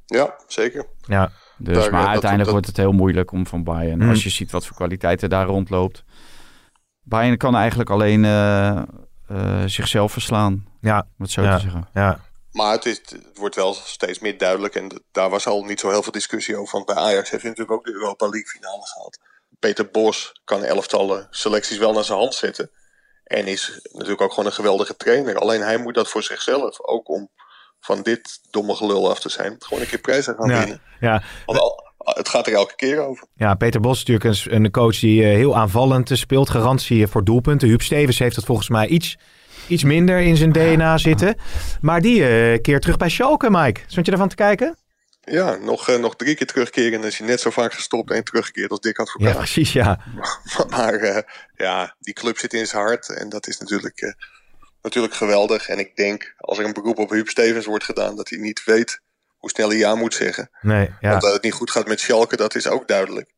[0.06, 0.86] Ja, zeker.
[1.01, 3.99] Ja, Dus, Daar, maar dat- uiteindelijk dat- wordt het heel moeilijk om van Bayern.
[4.01, 4.10] Hmm.
[4.10, 6.03] Als je ziet wat voor kwaliteiten daar rondloopt.
[7.01, 8.78] Bayern kan eigenlijk alleen eh,
[9.28, 11.56] eh, zichzelf verslaan, ja, om het zo Ja.
[11.56, 11.88] te zeggen.
[11.93, 12.20] ja.
[12.51, 14.76] Maar het, is, het wordt wel steeds meer duidelijk.
[14.76, 16.74] En daar was al niet zo heel veel discussie over.
[16.74, 19.20] Want bij Ajax heeft hij natuurlijk ook de Europa League finale gehad.
[19.60, 22.70] Peter Bos kan elftallen selecties wel naar zijn hand zetten.
[23.24, 25.36] En is natuurlijk ook gewoon een geweldige trainer.
[25.36, 26.82] Alleen hij moet dat voor zichzelf.
[26.82, 27.30] Ook om
[27.86, 29.56] van dit domme gelul af te zijn.
[29.60, 30.60] Gewoon een keer prijzen gaan Ja.
[30.60, 30.82] winnen.
[31.00, 31.24] ja.
[31.46, 33.28] Want al- het gaat er elke keer over.
[33.36, 36.50] Ja, Peter Bos is natuurlijk een, een coach die eh, heel aanvallend eh, speelt.
[36.50, 37.68] Garantie voor doelpunten.
[37.68, 39.18] Huub Stevens heeft het volgens mij iets,
[39.68, 41.36] iets minder in zijn DNA zitten.
[41.82, 43.82] Maar die eh keert terug bij Schalke, Mike.
[43.88, 44.78] Stond je ervan te kijken?
[45.22, 48.12] Ja, nog, uh, nog drie keer terugkeren en dan is hij net zo vaak gestopt
[48.12, 49.30] en teruggekeerd als Dick Advocaat.
[49.32, 50.00] Ja, precies, ja.
[50.70, 51.18] maar uh,
[51.56, 54.12] ja, die club zit in zijn hart en dat is natuurlijk, uh,
[54.86, 55.70] natuurlijk geweldig.
[55.70, 58.64] En ik denk, als er een beroep op Huub Stevens wordt gedaan, dat hij niet
[58.64, 59.02] weet
[59.38, 60.50] hoe snel hij ja moet zeggen.
[60.62, 61.10] Nee, ja.
[61.10, 63.34] Want dat het niet goed gaat met Schalke, dat is ook duidelijk.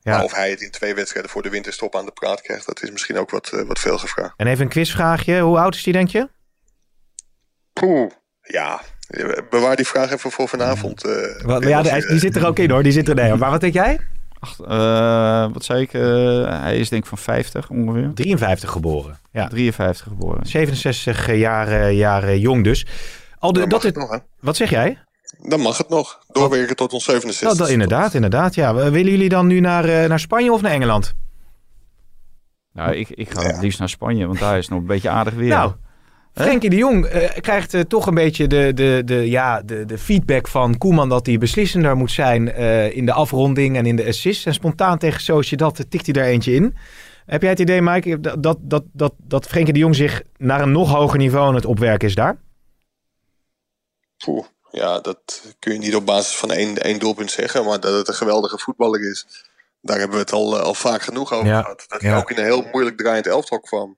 [0.00, 0.12] Ja.
[0.12, 2.82] Maar of hij het in twee wedstrijden voor de winterstop aan de praat krijgt, dat
[2.82, 4.34] is misschien ook wat, wat veel gevraagd.
[4.36, 5.40] En even een quizvraagje.
[5.40, 6.28] Hoe oud is die, denk je?
[7.72, 8.80] Poeh, ja,
[9.50, 11.06] Bewaar die vraag even voor vanavond.
[11.06, 12.82] Uh, wat, ja, die, die zit er ook in hoor.
[12.82, 14.00] Die zit er, nee, maar wat denk jij?
[14.44, 15.92] Ach, uh, wat zei ik?
[15.92, 16.02] Uh,
[16.60, 18.10] hij is denk ik van 50 ongeveer.
[18.14, 19.18] 53 geboren.
[19.32, 19.48] Ja.
[19.48, 20.46] 53 geboren.
[20.46, 22.86] 67 jaar, jaar jong dus.
[23.38, 24.98] Al de, dat het, nog, wat zeg jij?
[25.38, 26.18] Dan mag het nog.
[26.32, 27.48] Doorwerken tot ons 67.
[27.48, 28.54] Nou, dat, inderdaad, inderdaad.
[28.54, 28.74] Ja.
[28.74, 31.14] Willen jullie dan nu naar, naar Spanje of naar Engeland?
[32.72, 33.46] Nou, ik, ik ga ja.
[33.46, 35.48] het liefst naar Spanje, want daar is nog een beetje aardig weer.
[35.48, 35.72] Nou,
[36.34, 39.98] Frenkie de Jong uh, krijgt uh, toch een beetje de, de, de, ja, de, de
[39.98, 44.06] feedback van Koeman dat hij beslissender moet zijn uh, in de afronding en in de
[44.06, 44.46] assist.
[44.46, 46.76] En spontaan tegen Sociedad tikt hij daar eentje in.
[47.26, 50.60] Heb jij het idee, Mike, dat, dat, dat, dat, dat Frenkie de Jong zich naar
[50.60, 52.36] een nog hoger niveau aan het opwerken is daar?
[54.24, 57.64] Poeh, ja, dat kun je niet op basis van één, één doelpunt zeggen.
[57.64, 59.26] Maar dat het een geweldige voetballer is,
[59.80, 61.84] daar hebben we het al, al vaak genoeg over ja, gehad.
[61.88, 62.08] Dat ja.
[62.08, 63.96] hij ook in een heel moeilijk draaiend elftal kwam.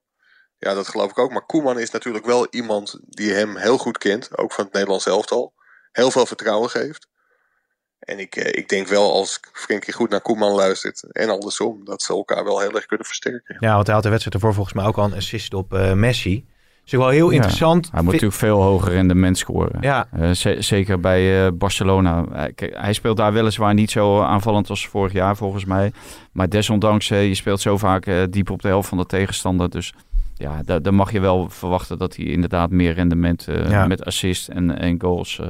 [0.58, 1.30] Ja, dat geloof ik ook.
[1.30, 4.38] Maar Koeman is natuurlijk wel iemand die hem heel goed kent.
[4.38, 5.52] Ook van het Nederlands elftal.
[5.92, 7.08] Heel veel vertrouwen geeft.
[7.98, 12.12] En ik, ik denk wel als Frenkie goed naar Koeman luistert en andersom, dat ze
[12.12, 13.56] elkaar wel heel erg kunnen versterken.
[13.60, 15.92] Ja, want hij had de wedstrijd ervoor volgens mij ook al een assist op uh,
[15.92, 16.46] Messi.
[16.82, 17.84] Dus wel heel interessant.
[17.84, 19.80] Ja, hij moet natuurlijk veel hoger rendement scoren.
[19.80, 20.08] Ja.
[20.18, 22.24] Uh, zeker bij uh, Barcelona.
[22.54, 25.92] Kijk, hij speelt daar weliswaar niet zo aanvallend als vorig jaar volgens mij.
[26.32, 29.70] Maar desondanks, je speelt zo vaak diep op de helft van de tegenstander.
[29.70, 29.94] Dus
[30.38, 33.86] ja, daar, daar, mag je wel verwachten dat hij inderdaad meer rendement uh, ja.
[33.86, 35.46] met assist en, en goals uh,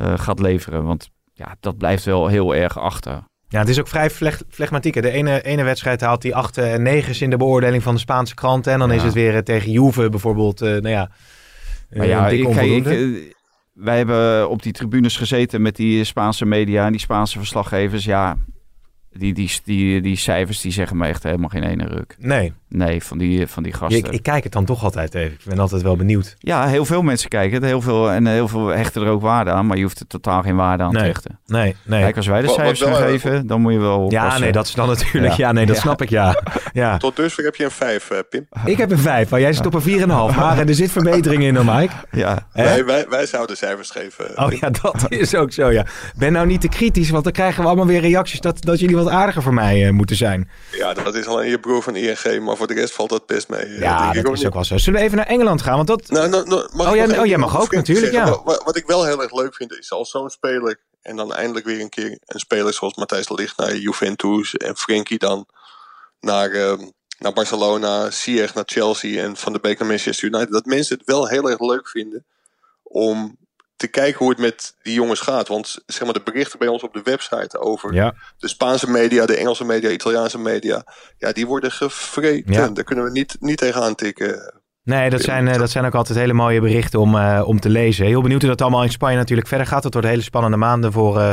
[0.00, 0.84] uh, gaat leveren.
[0.84, 3.22] Want ja, dat blijft wel heel erg achter.
[3.48, 4.10] Ja, het is ook vrij
[4.48, 5.02] flegmatiek.
[5.02, 8.34] De ene, ene wedstrijd haalt hij 8 en 9 in de beoordeling van de Spaanse
[8.34, 8.72] kranten.
[8.72, 8.94] En dan Ja.
[8.94, 10.60] is het weer tegen Juve bijvoorbeeld.
[10.60, 11.10] eh, nou ja,
[11.90, 12.90] Maar ja, ik, kijk, ik, onvoldoende.
[12.94, 13.32] eh,
[13.72, 18.04] wij hebben op die tribunes gezeten met die Spaanse media en die Spaanse verslaggevers.
[18.04, 18.36] Ja,
[19.10, 22.16] die, die, die, die cijfers die zeggen me echt helemaal geen ene ruk.
[22.18, 23.98] Nee, Nee, van die, van die gasten.
[23.98, 25.32] ik, ik kijk het dan toch altijd even.
[25.32, 26.34] Ik ben altijd wel benieuwd.
[26.38, 27.64] Ja, heel veel mensen kijken het.
[27.64, 29.66] Heel veel, en heel veel hechten er ook waarde aan.
[29.66, 31.02] Maar je hoeft er totaal geen waarde aan Nee.
[31.02, 31.38] te hechten.
[31.46, 32.00] Nee, nee.
[32.02, 34.74] Kijk, als wij de cijfers gaan geven, dan moet je wel ja, nee, dat is
[34.74, 35.34] dan natuurlijk.
[35.34, 35.52] Ja, Ja.
[35.52, 35.82] nee, dat Ja.
[35.82, 36.42] snap ik, ja.
[36.72, 36.96] ja.
[36.96, 38.46] Tot dusver heb je een 5, eh, Pim.
[38.64, 40.36] Ik heb een 5, maar jij zit op een 4,5.
[40.36, 41.92] Maar er zit verbetering in, dan, Mike.
[42.10, 42.64] Ja, Hè?
[42.64, 44.38] Wij, wij, wij zouden cijfers geven.
[44.44, 45.86] Oh ja, dat is ook zo, ja.
[46.16, 48.96] Ben nou niet te kritisch, want dan krijgen we allemaal weer reacties dat, dat jullie
[48.96, 50.50] wat aardiger voor mij eh, moeten zijn.
[50.70, 53.48] Ja, dat is alleen je broer van ING, maar voor de rest valt dat best
[53.48, 53.60] mee.
[53.60, 54.78] eh, Ja, dat is ook wel zo.
[54.78, 55.76] Zullen we even naar Engeland gaan?
[55.76, 56.08] Want dat...
[56.08, 58.30] Nou, nou, nou, Oh, jij- oh, jij ding mag ook natuurlijk, zeggen?
[58.32, 58.36] ja.
[58.36, 61.34] Wat, wat- wat ik wel heel erg leuk vind, is als zo'n speler en dan
[61.34, 65.46] eindelijk weer een keer een speler zoals Matthijs de Ligt naar Juventus en Frenkie dan
[66.20, 66.88] naar, ehm,
[67.18, 70.52] naar Barcelona, Ziyech naar Chelsea en Van de Beek naar Manchester United.
[70.52, 72.24] Dat mensen het wel heel erg leuk vinden
[72.82, 73.36] om
[73.82, 75.48] te kijken hoe het met die jongens gaat.
[75.48, 79.26] Want zeg maar, de berichten bij ons op de website over Ja, de Spaanse media,
[79.26, 80.84] de Engelse media, Italiaanse media,
[81.18, 82.52] ja, die worden gevreten.
[82.52, 82.68] Ja.
[82.68, 84.54] Daar kunnen we niet, niet tegenaan tikken.
[84.84, 87.68] nee, dat zijn, eh, dat zijn ook altijd hele mooie berichten om, eh, om te
[87.68, 88.06] lezen.
[88.06, 89.84] Heel benieuwd hoe dat allemaal in Spanje natuurlijk verder gaat.
[89.84, 91.32] Het wordt hele spannende maanden voor, eh,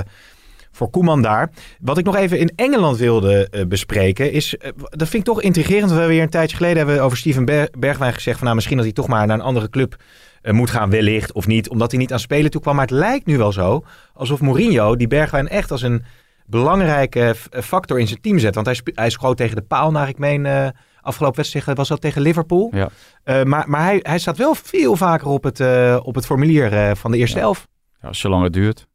[0.71, 1.49] voor Koeman daar.
[1.79, 5.89] Wat ik nog even in Engeland wilde bespreken is, dat vind ik toch intrigerend.
[5.91, 8.77] We hebben hier een tijdje geleden hebben over Steven Ber- Bergwijn gezegd van nou misschien
[8.77, 9.95] dat hij toch maar naar een andere club
[10.43, 11.69] moet gaan wellicht of niet.
[11.69, 12.75] Omdat hij niet aan spelen toe kwam.
[12.75, 13.83] Maar het lijkt nu wel zo
[14.13, 16.03] alsof Mourinho die Bergwijn echt als een
[16.45, 18.55] belangrijke f- factor in zijn team zet.
[18.55, 20.67] Want hij, hij schoot tegen de paal naar ik meen eh,
[21.01, 22.69] afgelopen wedstrijd was dat tegen Liverpool.
[22.73, 22.89] Ja.
[23.23, 26.73] Eh, maar maar hij, hij staat wel veel vaker op het, eh, op het formulier
[26.73, 27.43] eh, van de eerste Ja.
[27.43, 27.67] elf.
[28.01, 28.87] Ja, zolang het duurt.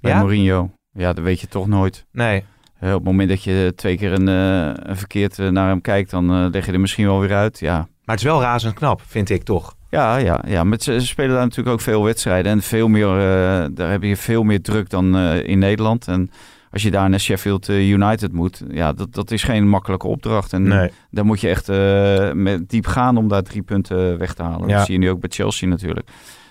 [0.00, 0.18] Bij Ja?
[0.18, 0.70] Mourinho.
[0.92, 2.06] Ja, dat weet je toch nooit.
[2.12, 2.44] Nee.
[2.78, 5.80] Eh, op het moment dat je twee keer een, eh, een verkeerd eh, naar hem
[5.80, 7.58] kijkt, dan eh, leg je er misschien wel weer uit.
[7.58, 9.74] Ja, Maar het is wel razend knap, vind ik toch.
[9.90, 10.64] ja, ja, ja.
[10.64, 12.52] Maar ze, ze spelen daar natuurlijk ook veel wedstrijden.
[12.52, 16.08] En veel meer, eh, daar heb je veel meer druk dan eh, in Nederland.
[16.08, 16.30] En
[16.70, 20.52] als je daar naar Sheffield eh, United moet, ja, dat, dat is geen makkelijke opdracht.
[20.52, 20.90] En Nee.
[21.10, 24.68] daar moet je echt eh, met diep gaan om daar drie punten weg te halen.
[24.68, 24.76] Ja.
[24.76, 26.08] Dat zie je nu ook bij Chelsea natuurlijk.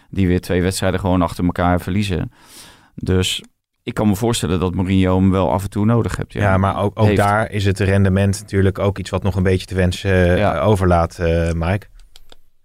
[0.10, 2.32] Die weer twee wedstrijden gewoon achter elkaar verliezen.
[2.96, 3.44] Dus
[3.84, 6.34] ik kan me voorstellen dat Mourinho hem wel af en toe nodig hebt.
[6.34, 9.66] Ja, maar ook, ook daar is het rendement natuurlijk ook iets wat nog een beetje
[9.66, 10.60] te wensen eh, Ja.
[10.60, 11.86] overlaat, eh, Mike.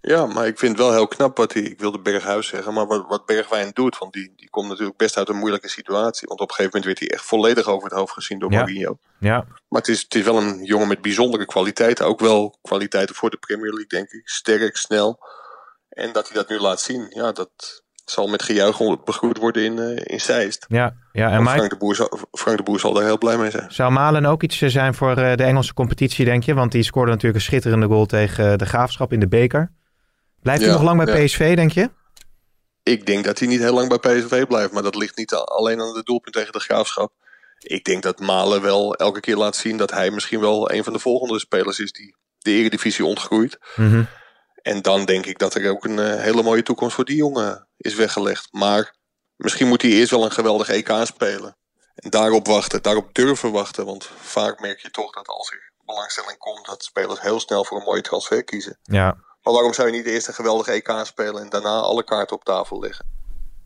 [0.01, 2.87] Ja, maar ik vind het wel heel knap wat hij, ik wilde Berghuis zeggen, maar
[2.87, 3.97] wat, wat Bergwijn doet.
[3.97, 6.27] Want die, die komt natuurlijk best uit een moeilijke situatie.
[6.27, 8.57] Want op een gegeven moment werd hij echt volledig over het hoofd gezien door Ja.
[8.57, 8.97] Mourinho.
[9.19, 12.05] Ja, Maar het is, het is wel een jongen met bijzondere kwaliteiten.
[12.05, 14.29] Ook wel kwaliteiten voor de Premier League, denk ik.
[14.29, 15.19] Sterk, snel.
[15.89, 19.77] En dat hij dat nu laat zien, ja, dat zal met gejuich begroet worden in,
[19.77, 20.65] uh, in Zeist.
[20.67, 21.55] Ja, ja en Mike...
[21.55, 23.71] Frank, de Boer zal, Frank de Boer zal daar heel blij mee zijn.
[23.71, 26.53] Zou Malen ook iets zijn voor de Engelse competitie, denk je?
[26.53, 29.71] Want die scoorde natuurlijk een schitterende goal tegen de Graafschap in de beker.
[30.41, 31.89] Blijft hij nog lang bij PSV, denk je?
[32.83, 34.71] Ik denk dat hij niet heel lang bij PSV blijft.
[34.71, 37.11] Maar dat ligt niet alleen aan de doelpunt tegen de Graafschap.
[37.59, 40.93] Ik denk dat Malen wel elke keer laat zien dat hij misschien wel een van
[40.93, 43.57] de volgende spelers is die de Eredivisie ontgroeit.
[43.75, 44.07] Mm
[44.61, 47.67] En dan denk ik dat er ook een uh, hele mooie toekomst voor die jongen
[47.77, 48.47] is weggelegd.
[48.51, 48.95] Maar
[49.35, 51.57] misschien moet hij eerst wel een geweldig EK spelen.
[51.95, 53.85] En daarop wachten, daarop durven wachten.
[53.85, 57.77] Want vaak merk je toch dat als er belangstelling komt, dat spelers heel snel voor
[57.77, 58.79] een mooie transfer kiezen.
[58.83, 59.17] Ja.
[59.41, 62.43] Maar waarom zou je niet eerst een geweldige EK spelen en daarna alle kaarten op
[62.43, 63.05] tafel leggen?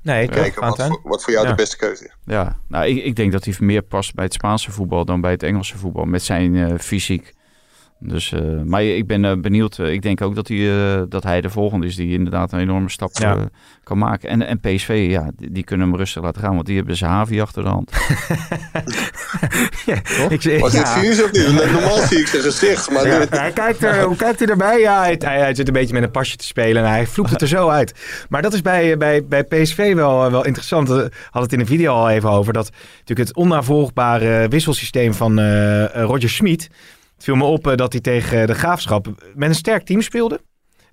[0.02, 1.52] Nee, kijken wat voor, wat voor jou ja.
[1.52, 2.16] de beste keuze is.
[2.26, 5.32] Ja, nou, ik, ik denk dat hij meer past bij het Spaanse voetbal dan bij
[5.32, 7.34] het Engelse voetbal met zijn uh, fysiek.
[8.06, 9.78] Dus, uh, maar ik ben uh, benieuwd.
[9.78, 13.10] ik denk ook dat hij, dat hij de volgende is die inderdaad een enorme stap
[13.18, 13.38] Ja.
[13.84, 14.30] kan maken.
[14.30, 17.12] En, en PSV, ja, die, die kunnen hem rustig laten gaan, want die hebben zijn
[17.12, 17.92] Havi achter de hand.
[19.86, 19.96] ja,
[20.30, 21.00] ik, Was dit ja.
[21.00, 21.72] cynisch of niet?
[21.72, 24.80] Normaal zie ik zijn gezicht, maar Ja, dit- hij kijkt er, hoe kijkt hij erbij?
[24.80, 27.30] Ja, hij, hij, hij zit een beetje met een pasje te spelen en hij vloekt
[27.30, 27.94] het er zo uit.
[28.30, 30.88] Maar dat is bij, bij, bij PSV wel, wel interessant.
[30.88, 32.54] We hadden het in de video al even over.
[32.54, 36.70] Dat natuurlijk het onnavolgbare wisselsysteem van eh, Roger Schmid.
[37.24, 40.42] Het viel me op eh, dat hij tegen de Graafschap met een sterk team speelde.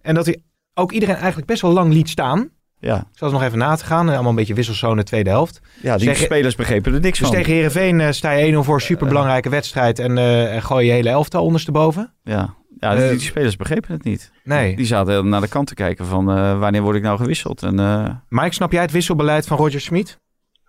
[0.03, 0.43] En dat hij
[0.75, 2.49] ook iedereen eigenlijk best wel lang liet staan.
[2.79, 4.09] Ja, Ik zat nog even na te gaan.
[4.09, 5.61] Allemaal een beetje wisselzone tweede helft.
[5.83, 7.37] ja die spelers begrepen er niks Dus van.
[7.37, 9.99] tegen Herenveen sta je 1-0 voor een superbelangrijke wedstrijd.
[9.99, 12.15] En, eh, en gooi je hele elftal ondersteboven.
[12.23, 14.31] Ja, ja die, Eh, die spelers begrepen het niet.
[14.45, 14.77] Nee.
[14.77, 17.63] Die zaten naar de kant te kijken van eh, wanneer word ik nou gewisseld.
[17.63, 20.19] En, eh, Mike, snap jij het wisselbeleid van Roger Smit?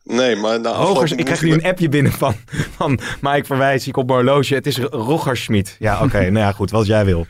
[0.04, 2.36] Nee, maar Rogers, afgelopen ik krijg nu een appje binnen van,
[2.78, 3.88] van Mike Verwijs.
[3.88, 4.56] Ik op mijn horloge.
[4.56, 5.76] Het is Roger Schmid.
[5.80, 6.20] Ja, oké.
[6.30, 6.72] nou ja, goed.
[6.72, 7.28] Wat jij wil.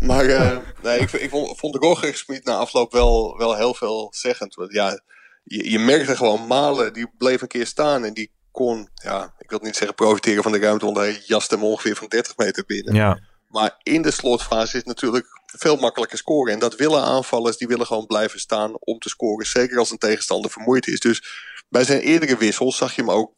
[0.00, 3.74] Maar eh, nee, ik, ik vond, vond de Roger Smit na afloop wel, wel heel
[3.74, 4.54] veel zeggend.
[4.54, 5.00] Want ja,
[5.44, 9.50] je, je merkte gewoon Malen, die bleef een keer staan en die kon, ja, ik
[9.50, 12.64] wil niet zeggen profiteren van de ruimte, want hij jaste hem ongeveer van 30 meter
[12.66, 12.94] binnen.
[12.94, 13.18] Ja.
[13.48, 16.52] Maar in de slotfase is het natuurlijk veel makkelijker scoren.
[16.52, 19.46] En dat willen aanvallers, die willen gewoon blijven staan om te scoren.
[19.46, 21.00] Zeker als een tegenstander vermoeid is.
[21.00, 21.22] Dus
[21.72, 23.32] bij zijn eerdere wissels zag je hem ook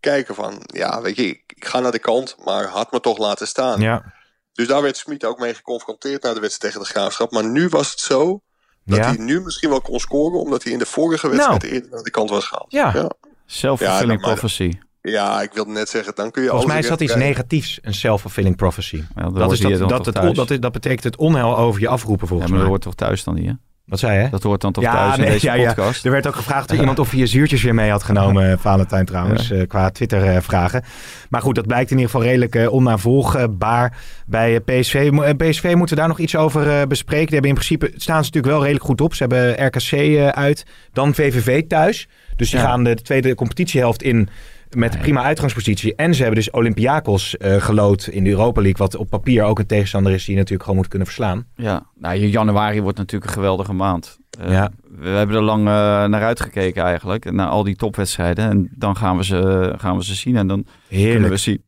[0.00, 0.62] kijken van...
[0.66, 3.80] Ja, weet je, ik, ik ga naar de kant, maar had me toch laten staan.
[3.80, 4.12] Ja.
[4.52, 7.30] Dus daar werd Smit ook mee geconfronteerd na de wedstrijd tegen de Graafschap.
[7.30, 8.40] Maar nu was het zo
[8.84, 9.04] dat Ja.
[9.04, 10.40] hij nu misschien wel kon scoren...
[10.40, 12.72] omdat hij in de vorige wedstrijd eerder naar de kant was gehaald.
[12.72, 12.90] Ja.
[12.94, 13.10] ja.
[13.46, 14.72] self-fulfilling prophecy.
[15.02, 16.48] Ja, ik wilde net zeggen, dan kun je...
[16.48, 17.34] Volgens mij zat weer iets krijgen.
[17.36, 17.78] negatiefs.
[17.82, 19.02] Een self-fulfilling prophecy.
[19.14, 22.22] Ja, Dat, is dat, dat, het, dat, is, dat betekent het onheil over je afroepen
[22.22, 22.76] Ja, volgens maar dat mij.
[22.76, 23.58] hoort toch thuis dan hier?
[23.90, 24.28] Wat zei je?
[24.30, 25.66] Dat hoort dan toch Ja, thuis in nee, deze ja, ja.
[25.66, 26.04] podcast?
[26.04, 28.58] Er werd ook gevraagd door iemand of hij je zuurtjes weer mee had genomen, eh,
[28.58, 30.82] Valentijn trouwens, eh, qua Twitter-vragen.
[31.28, 34.94] Maar goed, dat blijkt in ieder geval redelijk eh, onnavolgbaar bij eh, PSV.
[34.94, 37.26] Eh, PSV moeten we daar nog iets over eh, bespreken.
[37.26, 39.14] Die hebben in principe, staan ze natuurlijk wel redelijk goed op.
[39.14, 42.08] Ze hebben RKC eh, uit, dan VVV thuis.
[42.36, 44.28] Dus die gaan de tweede competitiehelft in
[44.76, 45.94] met prima uitgangspositie.
[45.94, 49.58] En ze hebben dus Olympiakos eh gelood in de Europa League, wat op papier ook
[49.58, 51.46] een tegenstander is die je natuurlijk gewoon moet kunnen verslaan.
[51.56, 54.18] Ja, nou, januari wordt natuurlijk een geweldige maand.
[54.40, 54.70] Eh, Ja.
[54.98, 55.72] We hebben er lang eh,
[56.04, 58.50] naar uitgekeken eigenlijk, naar al die topwedstrijden.
[58.50, 61.32] En dan gaan we ze, gaan we ze zien en dan kunnen Heerlijk.
[61.32, 61.62] we zien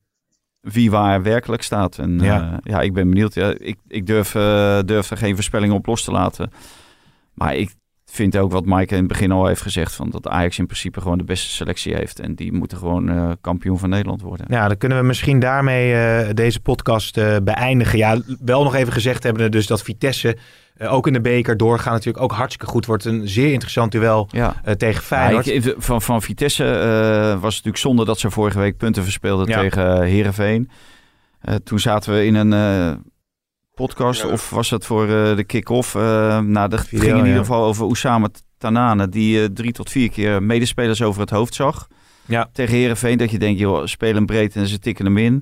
[0.60, 1.98] wie waar werkelijk staat.
[1.98, 2.60] En Ja.
[2.62, 3.34] ja, ik ben benieuwd.
[3.34, 4.32] Ja, ik ik durf,
[4.86, 6.50] durf er geen voorspellingen op los te laten.
[7.34, 7.70] Maar ik
[8.12, 11.00] vind ook wat Mike in het begin al heeft gezegd, van dat Ajax in principe
[11.00, 12.20] gewoon de beste selectie heeft.
[12.20, 14.46] En die moeten gewoon eh, kampioen van Nederland worden.
[14.48, 17.98] Ja, dan kunnen we misschien daarmee eh, deze podcast eh, beëindigen.
[17.98, 20.36] Ja, wel nog even gezegd hebben dus dat Vitesse
[20.78, 22.86] ook in de beker doorgaan natuurlijk ook hartstikke goed.
[22.86, 24.54] Wordt een zeer interessant duel Ja.
[24.76, 25.46] tegen Ja, Feyenoord.
[25.46, 26.64] ik- van, van Vitesse
[27.30, 29.60] was het natuurlijk zonde dat ze vorige week punten verspeelden Ja.
[29.60, 30.70] tegen Herenveen.
[31.64, 32.52] toen zaten we in een
[33.74, 34.28] podcast, Ja.
[34.28, 35.94] of was het voor eh, de kick-off?
[35.94, 39.90] eh nou, dat Video, ging in ieder geval over Oussama Tanane, die eh, drie tot
[39.90, 41.88] vier keer medespelers over het hoofd zag.
[42.26, 42.48] Ja.
[42.52, 45.32] Tegen Herenveen, dat je denkt, joh, speel hem breed en ze tikken hem in.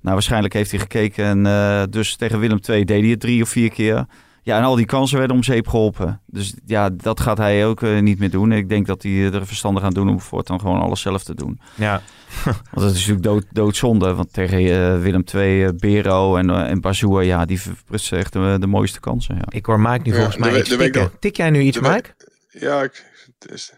[0.00, 3.48] Nou, waarschijnlijk heeft hij gekeken en dus tegen Willem II deed hij het drie of
[3.48, 4.06] vier keer.
[4.42, 6.20] Ja, en al die kansen werden om zeep geholpen.
[6.26, 8.52] Dus ja, dat gaat hij ook eh, niet meer doen.
[8.52, 11.60] Ik denk dat hij er verstandig aan doen om voortaan gewoon alles zelf te doen.
[11.74, 12.02] Ja,
[12.44, 14.14] Want dat is natuurlijk dood, doodzonde.
[14.14, 18.32] Want tegen eh, Willem II, eh, Bero en, eh, en Bazoer, ja, die verprutsen echt
[18.32, 19.34] de, de mooiste kansen.
[19.34, 19.42] Ja.
[19.48, 21.10] ik hoor Mike nu Ja, volgens mij iets tikken.
[21.18, 22.14] Tik jij nu iets, Mike?
[22.48, 23.04] Ja, ik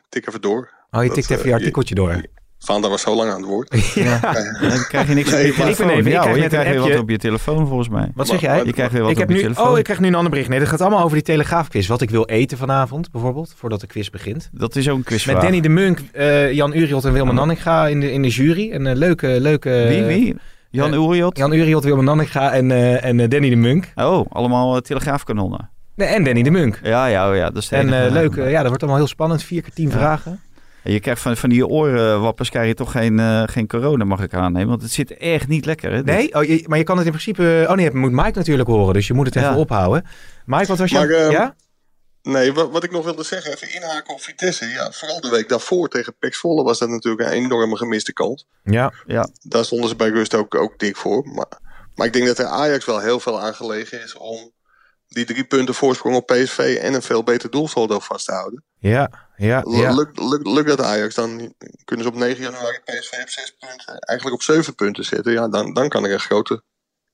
[0.08, 0.70] tik even door.
[0.90, 2.22] Oh, je dat, tikt even eh, je artikeltje door.
[2.64, 3.74] Vaanda was zo lang aan het woord.
[3.94, 4.20] Ja.
[4.60, 5.88] Dan krijg je niks Nee, op je maar- telefoon.
[5.90, 8.10] Ik ben even- ik ja, krijg je krijgt weer wat op je telefoon volgens mij.
[8.14, 8.64] Wat zeg jij?
[8.64, 9.68] Je krijgt weer wat Ik heb, op je nu, telefoon.
[9.72, 10.48] oh, ik krijg nu een ander bericht.
[10.48, 11.86] Nee, dat gaat allemaal over die Telegraafquiz.
[11.88, 14.48] Wat ik wil eten vanavond, bijvoorbeeld, voordat de quiz begint.
[14.52, 15.34] Dat is ook een quizvraag.
[15.34, 18.72] Met Danny de Munk, eh, Jan Uriot en Wilma Nanninga in de, in de jury.
[18.72, 19.84] Een eh, leuke, leuke...
[19.88, 20.36] Wie, wie?
[20.70, 21.36] Jan eh, Uriot?
[21.38, 23.92] Jan Uriot, Wilma Nanninga en, eh, en Danny de Munk.
[23.94, 25.70] Oh, allemaal uh, telegraafkanonnen.
[25.96, 26.80] Nee, en Danny de Munk.
[26.82, 29.42] Ja, ja, oh ja dat is En leuk, ja, dat wordt allemaal heel spannend.
[29.42, 29.92] Vier keer tien Ja.
[29.96, 30.40] vragen.
[30.85, 34.22] En je krijgt van, van die oorwappers krijg je toch geen, eh, geen corona, mag
[34.22, 34.68] ik aannemen.
[34.68, 35.91] Want het zit echt niet lekker.
[35.91, 36.14] Hè, dit.
[36.14, 37.66] Nee, oh, je- maar je kan het in principe...
[37.68, 39.57] Oh nee, je moet Mike natuurlijk horen, dus je moet het even Ja.
[39.57, 40.07] ophouden.
[40.47, 40.97] Mike, wat was je...
[40.97, 41.55] Maar, eh, ja?
[42.22, 44.66] Nee, wat, wat ik nog wilde zeggen, even inhaken op Vitesse.
[44.66, 48.47] Ja, vooral de week daarvoor tegen Pek Zwolle was dat natuurlijk een enorme gemiste kans.
[48.64, 48.93] Ja.
[49.43, 51.28] Daar stonden ze bij rust ook, ook dik voor.
[51.28, 51.59] Maar,
[51.95, 54.53] maar ik denk dat er Ajax wel heel veel aan gelegen is om
[55.09, 58.64] die drie punten voorsprong op PSV en een veel beter doelsaldo vast te houden.
[58.78, 59.93] Ja, ja, ja.
[59.95, 61.55] Lukt, lukt, lukt dat Ajax, dan
[61.85, 65.32] kunnen ze op 9 januari PSV op 6 punten, eigenlijk op 7 punten zetten.
[65.32, 66.62] Ja, dan, dan kan er een grote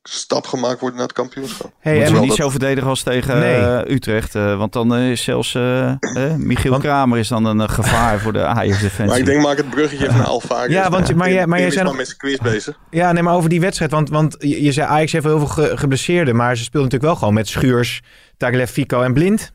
[0.02, 1.72] stap gemaakt worden naar het kampioenschap.
[1.80, 3.54] Hey, Moeten en niet dat- zo verdedigen als tegen Nee.
[3.54, 4.34] eh, Utrecht.
[4.34, 5.94] eh, want dan eh, is zelfs eh,
[6.36, 9.06] Michiel Want- Kramer is dan een gevaar voor de Ajax-defensie.
[9.06, 10.72] Maar ik denk, maak het bruggetje even naar Alvarez.
[10.72, 12.78] Ja, want maar jij- maar jij nog- met zijn quiz bezig.
[12.90, 13.90] Ja, nee, maar over die wedstrijd.
[13.90, 16.36] Want, want je, je zei Ajax heeft heel veel ge- geblesseerden.
[16.36, 18.02] Maar ze speelden natuurlijk wel gewoon met Schuurs,
[18.36, 19.52] Tagliafico Fico en Blind.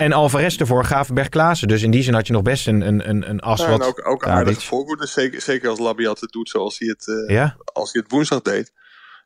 [0.00, 1.68] En Alvarez ervoor, Gavenberg, Klaassen.
[1.68, 3.80] Dus in die zin had je nog best een, een, een, een as Ja, wat...
[3.80, 5.08] en ook, ook aardige voorwoorden.
[5.08, 7.56] Zeker, zeker als Labiat het doet zoals hij het, eh, Ja?
[7.72, 8.72] als hij het woensdag deed.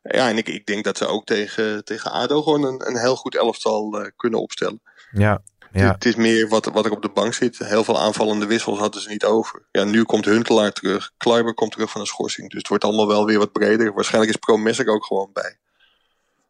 [0.03, 3.15] Ja, en ik, ik denk dat ze ook tegen, tegen ADO gewoon een, een heel
[3.15, 4.81] goed elftal eh, kunnen opstellen.
[5.11, 5.91] Ja, Het, ja.
[5.91, 7.57] het is meer wat, wat er op de bank zit.
[7.57, 9.65] Heel veel aanvallende wissels hadden ze niet over.
[9.71, 11.11] Ja, nu komt Huntelaar terug.
[11.17, 12.49] Kluiber komt terug van een schorsing.
[12.49, 13.93] Dus het wordt allemaal wel weer wat breder.
[13.93, 15.57] Waarschijnlijk is Promes ook gewoon bij.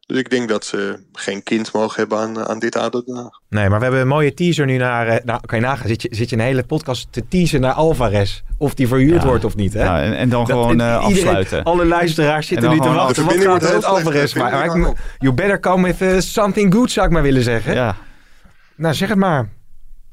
[0.06, 2.90] Dus ik denk dat ze geen kind mogen hebben aan, aan dit Haag.
[3.48, 5.06] Nee, maar we hebben een mooie teaser nu naar...
[5.08, 7.72] eh, Nou, kan je nagaan, zit je, zit je een hele podcast te teasen naar
[7.72, 8.42] Alvarez.
[8.58, 9.28] Of die verhuurd Ja.
[9.28, 9.82] wordt of niet, hè?
[9.84, 11.62] Ja, en, en dan Dat- gewoon eh, iedereen- afsluiten.
[11.64, 13.24] Alle luisteraars zitten En nu te wachten.
[13.24, 14.34] Wat gaat er met Alvarez?
[14.34, 17.74] Maar, maar ik- you better come with eh, something good, zou ik maar willen zeggen.
[17.74, 17.96] Ja.
[18.76, 19.48] Nou, zeg het maar.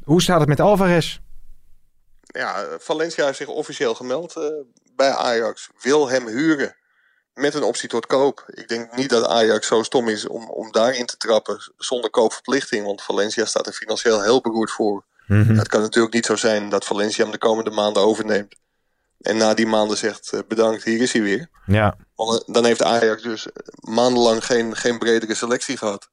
[0.04, 1.20] Hoe staat het met Alvarez?
[2.22, 4.44] Ja, Valencia heeft zich officieel gemeld eh,
[4.96, 5.70] bij Ajax.
[5.82, 6.76] Wil hem huren
[7.34, 8.44] met een optie tot koop.
[8.48, 12.86] Ik denk niet dat Ajax zo stom is om, om daarin te trappen zonder koopverplichting.
[12.86, 15.06] Want Valencia staat er financieel heel beroerd voor.
[15.28, 15.58] Mhm.
[15.58, 18.56] Het kan natuurlijk niet zo zijn dat Valencia hem de komende maanden overneemt.
[19.22, 21.50] En na die maanden zegt eh, bedankt, hier is hij weer.
[21.66, 23.48] Ja, Want eh, dan heeft Ajax dus
[23.80, 26.10] maandenlang geen, geen bredere selectie gehad.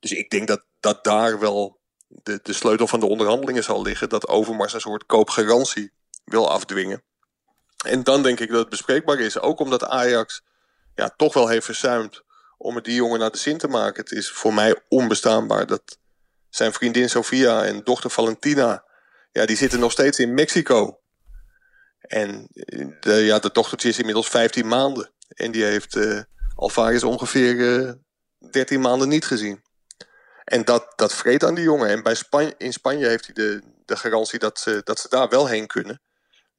[0.00, 4.08] Dus ik denk dat, dat daar wel de, de sleutel van de onderhandelingen zal liggen.
[4.08, 5.92] Dat Overmars een soort koopgarantie
[6.24, 7.02] wil afdwingen.
[7.84, 9.38] En dan denk ik dat het bespreekbaar is.
[9.38, 10.42] Ook omdat Ajax
[10.94, 12.22] ja, toch wel heeft verzuimd
[12.56, 14.02] om het die jongen naar de zin te maken.
[14.02, 15.98] Het is voor mij onbestaanbaar dat
[16.48, 18.84] zijn vriendin Sofia en dochter Valentina...
[19.32, 21.00] Ja, die zitten nog steeds in Mexico.
[22.00, 25.10] En eh, de, ja, de dochtertje is inmiddels 15 maanden.
[25.28, 26.20] En die heeft eh
[26.54, 27.92] Alvarez ongeveer eh
[28.50, 29.62] 13 maanden niet gezien.
[30.44, 31.88] En dat, dat vreet aan die jongen.
[31.88, 35.46] En bij in Spanje heeft hij de, de garantie dat ze, dat ze daar wel
[35.46, 36.00] heen kunnen.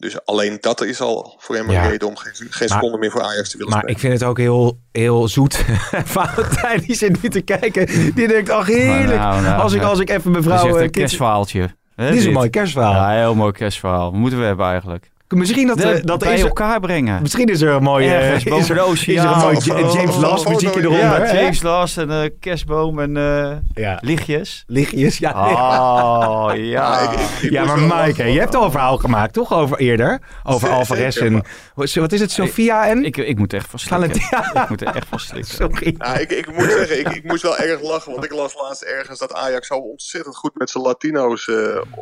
[0.04, 1.88] Dus alleen dat is al voor hem een Ja.
[1.88, 3.96] reden om geen, geen seconde meer voor Ajax te willen maar spelen.
[3.96, 5.66] ik vind het ook heel, heel zoet.
[6.06, 8.14] Valentijn die zit nu te kijken.
[8.16, 9.20] Die denkt, ach heerlijk.
[9.20, 10.66] Nou, nou, als, ik, als ik even mevrouw...
[10.68, 11.76] echt eh, een kerstverhaaltje.
[11.96, 12.94] Hè, Dit is een mooi kerstverhaal.
[12.94, 14.12] Ja, heel mooi kerstverhaal.
[14.12, 15.12] Moeten we hebben eigenlijk?
[15.36, 17.22] Misschien dat, De- eh, dat bij is, elkaar brengen.
[17.22, 18.10] Misschien is er een mooie...
[18.14, 19.40] Ergens is er, de is er een oceaan.
[19.40, 21.00] mooi Of- Ja- James Last muziekje eronder.
[21.00, 21.40] Ja, hè?
[21.42, 23.52] James Last en eh, kerstboom en eh,
[23.84, 23.98] Ja.
[24.02, 24.64] lichtjes.
[24.68, 25.32] Lichtjes, ja.
[25.32, 26.62] Oh, ja.
[26.74, 29.54] Ja, ik- ik- ik Ja, moest maar hè, je hebt al een verhaal gemaakt, toch?
[29.54, 30.22] Over eerder.
[30.44, 31.44] Over Alvarez en...
[31.76, 32.32] Wat is het?
[32.32, 33.06] Sofia en...
[33.06, 34.22] Ik, ik moet echt van slikken.
[34.54, 35.54] Ik moet er echt van slikken.
[35.56, 35.96] Sorry.
[35.98, 38.12] Ja, ik, ik moet zeggen, ik, ik moest wel erg lachen.
[38.12, 41.56] Want ik las laatst ergens dat Ajax zo ontzettend goed met zijn Latino's eh,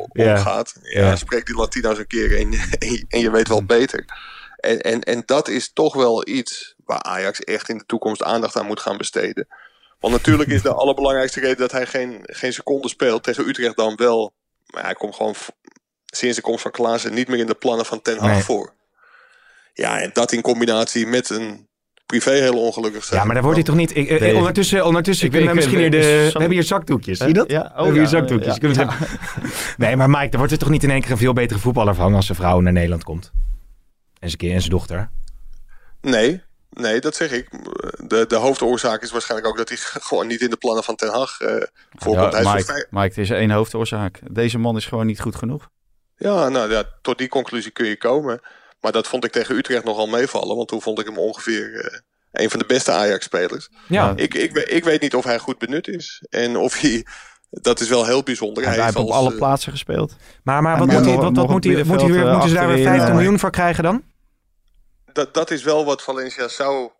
[0.08, 0.74] omgaat.
[0.82, 1.16] Ja, Ja.
[1.16, 2.54] Spreek die Latino's een keer en,
[3.22, 4.04] je- weet wel beter.
[4.56, 8.56] En, en, en dat is toch wel iets waar Ajax echt in de toekomst aandacht
[8.56, 9.46] aan moet gaan besteden.
[10.00, 13.22] Want natuurlijk is de allerbelangrijkste reden dat hij geen, geen seconde speelt.
[13.22, 14.32] Tegen Utrecht dan wel.
[14.66, 15.34] Maar hij komt gewoon
[16.06, 18.42] sinds de komst van Klaassen niet meer in de plannen van Ten Hag Nee.
[18.42, 18.74] voor.
[19.74, 21.68] Ja, en dat in combinatie met een
[22.20, 23.20] privé heel ongelukkig zijn.
[23.20, 23.96] Ja, maar daar wordt hij toch niet...
[23.96, 24.36] Ik, eh, Nee.
[24.36, 26.02] ondertussen ondertussen Ik kunnen we misschien de...
[26.02, 26.16] sorry.
[26.24, 27.50] We hebben hier zakdoekjes, zie je dat?
[27.50, 28.56] Ja, we oh hebben hier ja, zakdoekjes.
[28.60, 28.86] ja.
[28.86, 29.48] We
[29.86, 31.94] Nee, maar Mike, er wordt er toch niet in één keer een veel betere voetballer
[31.94, 33.32] van als zijn vrouw naar Nederland komt?
[34.18, 35.10] En zijn kind en zijn dochter.
[36.00, 37.48] Nee, nee, dat zeg ik.
[38.08, 41.10] De, de hoofdoorzaak is waarschijnlijk ook dat hij gewoon niet in de plannen van Ten
[41.10, 41.48] Hag eh
[41.92, 42.32] voorkomt.
[42.32, 44.20] Ja, hij Mike, vijf- Mike, het is één hoofdoorzaak.
[44.30, 45.68] Deze man is gewoon niet goed genoeg.
[46.16, 48.40] ja, nou ja, tot die conclusie kun je komen.
[48.82, 51.98] Maar dat vond ik tegen Utrecht nogal meevallen, want toen vond ik hem ongeveer eh,
[52.42, 53.68] een van de beste Ajax-spelers.
[53.88, 54.12] Ja.
[54.16, 57.06] Ik, ik, ik weet niet of hij goed benut is en of hij.
[57.50, 58.64] Dat is wel heel bijzonder.
[58.64, 60.16] Hij, heeft op als, alle eh, plaatsen gespeeld.
[60.42, 62.76] Maar, maar wat moet hij, wat, moet hij, moet hij, eh, moeten ze daar weer
[62.76, 64.02] achterin, 50 eh, miljoen voor krijgen dan?
[65.12, 66.90] dat, dat is wel wat Valencia zou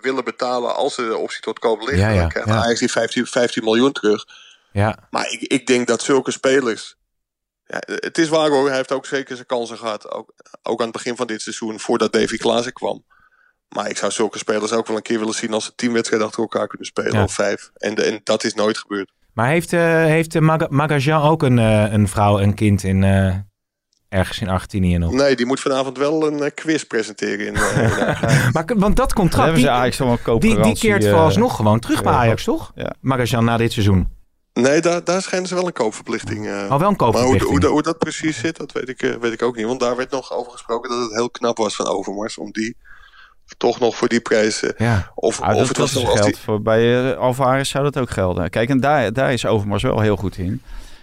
[0.00, 1.98] willen betalen als er de optie tot koop ligt.
[1.98, 2.62] Ja, ja, Dan krijgt ja.
[2.62, 4.26] Ajax die 15, 15 miljoen terug.
[4.72, 4.98] Ja.
[5.10, 6.96] Maar ik, ik denk dat zulke spelers.
[7.70, 10.10] Ja, het is waar hoor, hij heeft ook zeker zijn kansen gehad.
[10.12, 13.04] Ook, ook aan het begin van dit seizoen, voordat Davy Klaassen kwam.
[13.68, 16.26] Maar ik zou zulke spelers ook wel een keer willen zien als ze tien wedstrijden
[16.26, 17.22] achter elkaar kunnen spelen, Ja.
[17.22, 17.70] of vijf.
[17.74, 19.12] En, en dat is nooit gebeurd.
[19.32, 23.02] Maar heeft, uh, heeft Mag Magajan ook een, uh, een vrouw en kind in,
[24.08, 25.12] ergens in Argentinië nog?
[25.12, 27.46] Nee, die moet vanavond wel een quiz presenteren.
[27.46, 27.52] In,
[28.52, 32.72] maar, want dat contract, die, die, die keert vooralsnog gewoon terug bij Ajax, toch?
[32.74, 32.94] Ja.
[33.00, 34.18] Magajan na dit seizoen.
[34.60, 36.46] Nee, daar, daar schijnen ze wel een koopverplichting.
[36.46, 37.42] Uh, oh, wel een koopverplichting.
[37.42, 39.66] Maar hoe, hoe, hoe, dat precies zit, dat weet ik, uh, weet ik ook niet.
[39.66, 42.76] Want daar werd nog over gesproken dat het heel knap was van Overmars om die
[43.56, 44.74] toch nog voor die prijzen.
[44.76, 45.10] Ja.
[45.14, 46.36] Of, ah, of het was nog geld die...
[46.36, 48.50] voor bij uh, Alvarez zou dat ook gelden.
[48.50, 50.62] Kijk, en daar, daar is Overmars wel heel goed in.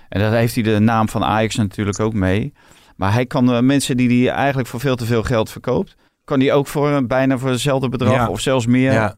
[0.09, 2.53] En daar heeft hij de naam van Ajax natuurlijk ook mee.
[2.95, 6.39] Maar hij kan uh, mensen die hij eigenlijk voor veel te veel geld verkoopt, kan
[6.39, 8.29] hij ook voor bijna voor hetzelfde bedrag ja.
[8.29, 9.17] of zelfs meer ja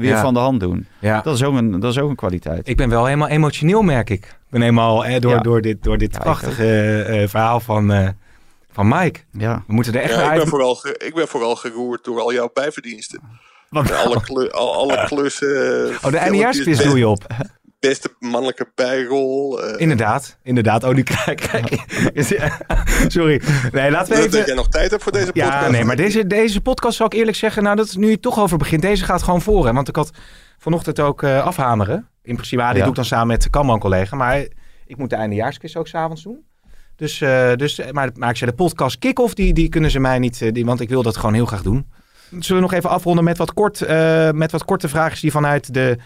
[0.00, 0.86] weer van de hand doen.
[0.98, 1.20] Ja.
[1.20, 2.68] Dat, is ook een, dat is ook een kwaliteit.
[2.68, 4.24] Ik ben wel helemaal emotioneel, merk ik.
[4.24, 5.38] Ik ben helemaal eh, door, ja.
[5.38, 8.08] door dit, door dit prachtige uh, verhaal van, uh,
[8.72, 9.20] van Mike.
[9.30, 9.64] Ja.
[9.66, 10.32] We moeten er echt ja, uit...
[10.32, 13.20] ik, ben vooral ge, ik ben vooral geroerd door al jouw bijverdiensten.
[13.68, 13.92] Want...
[13.92, 15.88] Alle, klu, al, alle klussen.
[16.02, 17.26] Oh, de eindejaarsquiz doe je op.
[17.80, 19.64] Beste mannelijke bijrol.
[19.64, 19.74] Uh...
[19.76, 20.84] Inderdaad, inderdaad.
[20.84, 21.40] Oh, die kijk.
[21.50, 21.84] kijk.
[23.08, 23.42] Sorry.
[23.72, 24.30] Nee, laten we even...
[24.30, 25.52] Dat jij nog tijd hebt voor deze podcast.
[25.52, 28.38] Ja, nee, maar deze, deze podcast zou ik eerlijk zeggen, nou dat het nu toch
[28.38, 28.82] over begint.
[28.82, 29.66] Deze gaat gewoon voor.
[29.66, 29.72] Hè?
[29.72, 30.10] Want ik had
[30.58, 32.08] vanochtend ook uh, afhameren.
[32.22, 32.82] In principe, ah, dit ja.
[32.82, 34.16] doe ik dan samen met de Kamman collega.
[34.16, 34.46] Maar
[34.86, 36.44] ik moet de eindejaarsquiz ook s'avonds doen.
[36.96, 40.18] Dus, uh, dus maar, maar ik zei, de podcast kick-off, die, die kunnen ze mij
[40.18, 41.90] niet, die, want ik wil dat gewoon heel graag doen.
[42.30, 43.80] Zullen we nog even afronden met wat, kort,
[44.32, 45.98] met wat korte vragen die vanuit de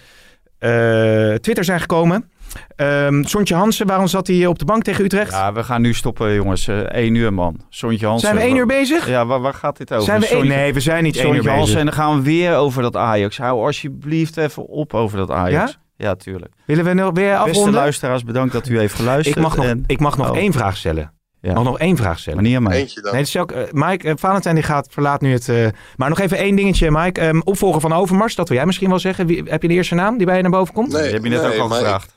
[1.40, 2.28] Twitter zijn gekomen.
[2.76, 5.30] Um, Sontje Hansen, waarom zat hij op de bank tegen Utrecht?
[5.30, 6.68] Ja, we gaan nu stoppen, jongens.
[6.68, 7.60] Uh, één uur, man.
[7.68, 8.28] Sontje Hansen.
[8.28, 9.08] Zijn we één uur bezig?
[9.08, 10.04] Ja, waar, waar gaat dit over?
[10.04, 10.46] Zijn we één...
[10.46, 11.50] Nee, we zijn niet één uur bezig.
[11.50, 13.38] Hansen en dan gaan we weer over dat Ajax.
[13.38, 15.70] Hou alsjeblieft even op over dat Ajax.
[15.70, 16.06] Ja?
[16.06, 16.52] Ja, tuurlijk.
[16.64, 17.62] Willen we nog weer afronden?
[17.62, 19.36] Beste luisteraars, bedankt dat u heeft geluisterd.
[19.36, 19.84] Ik mag nog, en...
[19.86, 20.36] ik mag nog oh.
[20.36, 21.12] één vraag stellen.
[21.44, 21.52] Ja.
[21.52, 22.38] Mag nog één vraag stellen.
[22.40, 22.78] Maar niet aan mij.
[22.78, 23.12] Eentje dan.
[23.12, 25.48] Nee, dat is ook, uh, Mike, uh, Valentijn die gaat, verlaat nu het...
[25.48, 27.26] Uh, maar nog even één dingetje, Mike.
[27.26, 29.26] Um, opvolger van Overmars, dat wil jij misschien wel zeggen.
[29.26, 30.92] Wie, heb je de eerste naam die bij je naar boven komt?
[30.92, 32.14] Nee, die heb je net nee, ook al gevraagd.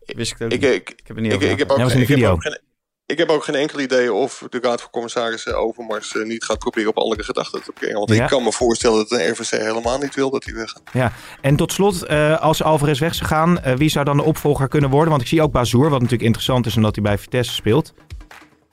[0.00, 0.70] Ik, Wist ik, ook ik, niet.
[0.70, 2.18] ik, ik heb het niet ik, ik, heb ook, Ja, was in de ik, heb
[2.18, 2.32] video.
[2.32, 2.58] ook geen,
[3.06, 6.58] ik heb ook geen enkel idee of de Raad van Commissarissen Overmars uh, niet gaat
[6.58, 7.96] proberen op andere gedachten te brengen.
[7.96, 8.22] Want Ja.
[8.22, 10.82] ik kan me voorstellen dat de RVC helemaal niet wil dat hij weggaat.
[10.92, 14.22] Ja, en tot slot, eh, als Alvarez weg zou gaan, eh, wie zou dan de
[14.22, 15.10] opvolger kunnen worden?
[15.10, 17.94] Want ik zie ook Bazoer, wat natuurlijk interessant is omdat hij bij Vitesse speelt.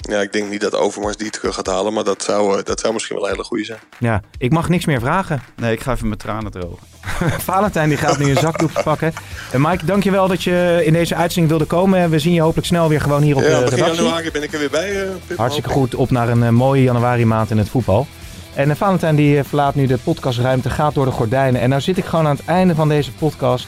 [0.07, 2.79] Ja, ik denk niet dat Overmars die terug gaat halen, maar dat zou, uh, dat
[2.79, 3.79] zou misschien wel een hele goede zijn.
[3.99, 5.41] Ja, ik mag niks meer vragen.
[5.55, 6.87] Nee, ik ga even mijn tranen drogen.
[7.51, 9.13] Valentijn die gaat nu een zakdoek pakken.
[9.51, 12.09] En Mike, dankjewel dat je in deze uitzending wilde komen.
[12.09, 14.03] We zien je hopelijk snel weer gewoon hier op ja, de begin redactie.
[14.03, 15.05] januari ben ik er weer bij.
[15.05, 15.37] Uh, Pip.
[15.37, 18.07] Hartstikke goed, op naar een uh, mooie januari maand in het voetbal.
[18.55, 21.61] En uh, Valentijn die verlaat nu de podcastruimte, gaat door de gordijnen.
[21.61, 23.67] En nou zit ik gewoon aan het einde van deze podcast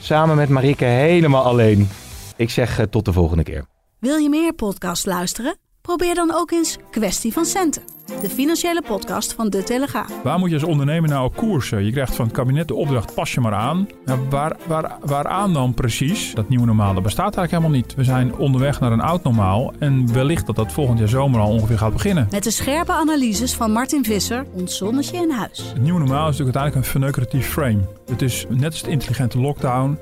[0.00, 1.88] samen met Marieke helemaal alleen.
[2.36, 3.64] Ik zeg tot de volgende keer.
[3.98, 5.56] Wil je meer podcast luisteren?
[5.88, 10.22] Probeer dan ook eens Kwestie van Centen, de financiële podcast van De Telegraaf.
[10.22, 11.84] Waar moet je als ondernemer nou op koersen?
[11.84, 13.88] Je krijgt van het kabinet de opdracht, pas je maar aan.
[14.04, 16.34] Nou, waar, waar, waaraan dan precies?
[16.34, 17.94] Dat nieuwe normaal, dat bestaat eigenlijk helemaal niet.
[17.94, 21.50] We zijn onderweg naar een oud normaal en wellicht dat dat volgend jaar zomer al
[21.50, 22.28] ongeveer gaat beginnen.
[22.30, 25.58] Met de scherpe analyses van Martin Visser, ons zonnetje in huis.
[25.72, 27.80] Het nieuwe normaal is natuurlijk uiteindelijk een verneukeratief frame.
[28.10, 29.98] Het is net als de intelligente lockdown,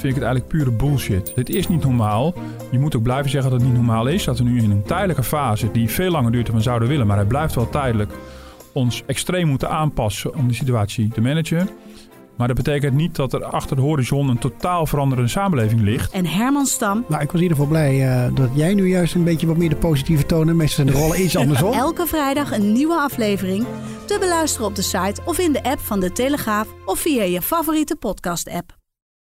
[0.00, 1.32] vind ik het eigenlijk pure bullshit.
[1.34, 2.34] Dit is niet normaal.
[2.70, 4.24] Je moet ook blijven zeggen dat het niet normaal is.
[4.24, 7.06] Dat we nu in een tijdelijke fase die veel langer duurt dan we zouden willen,
[7.06, 8.12] maar hij blijft wel tijdelijk,
[8.72, 11.68] ons extreem moeten aanpassen om die situatie te managen.
[12.40, 16.12] Maar dat betekent niet dat er achter de horizon een totaal veranderende samenleving ligt.
[16.12, 17.04] En Herman Stam.
[17.08, 19.56] Nou, ik was in ieder geval blij uh, dat jij nu juist een beetje wat
[19.56, 20.58] meer de positieve toon hebt.
[20.58, 21.72] Meestal zijn de rollen iets andersom.
[21.86, 23.66] Elke vrijdag een nieuwe aflevering.
[24.04, 27.42] Te beluisteren op de site of in de app van De Telegraaf of via je
[27.42, 28.79] favoriete podcast-app.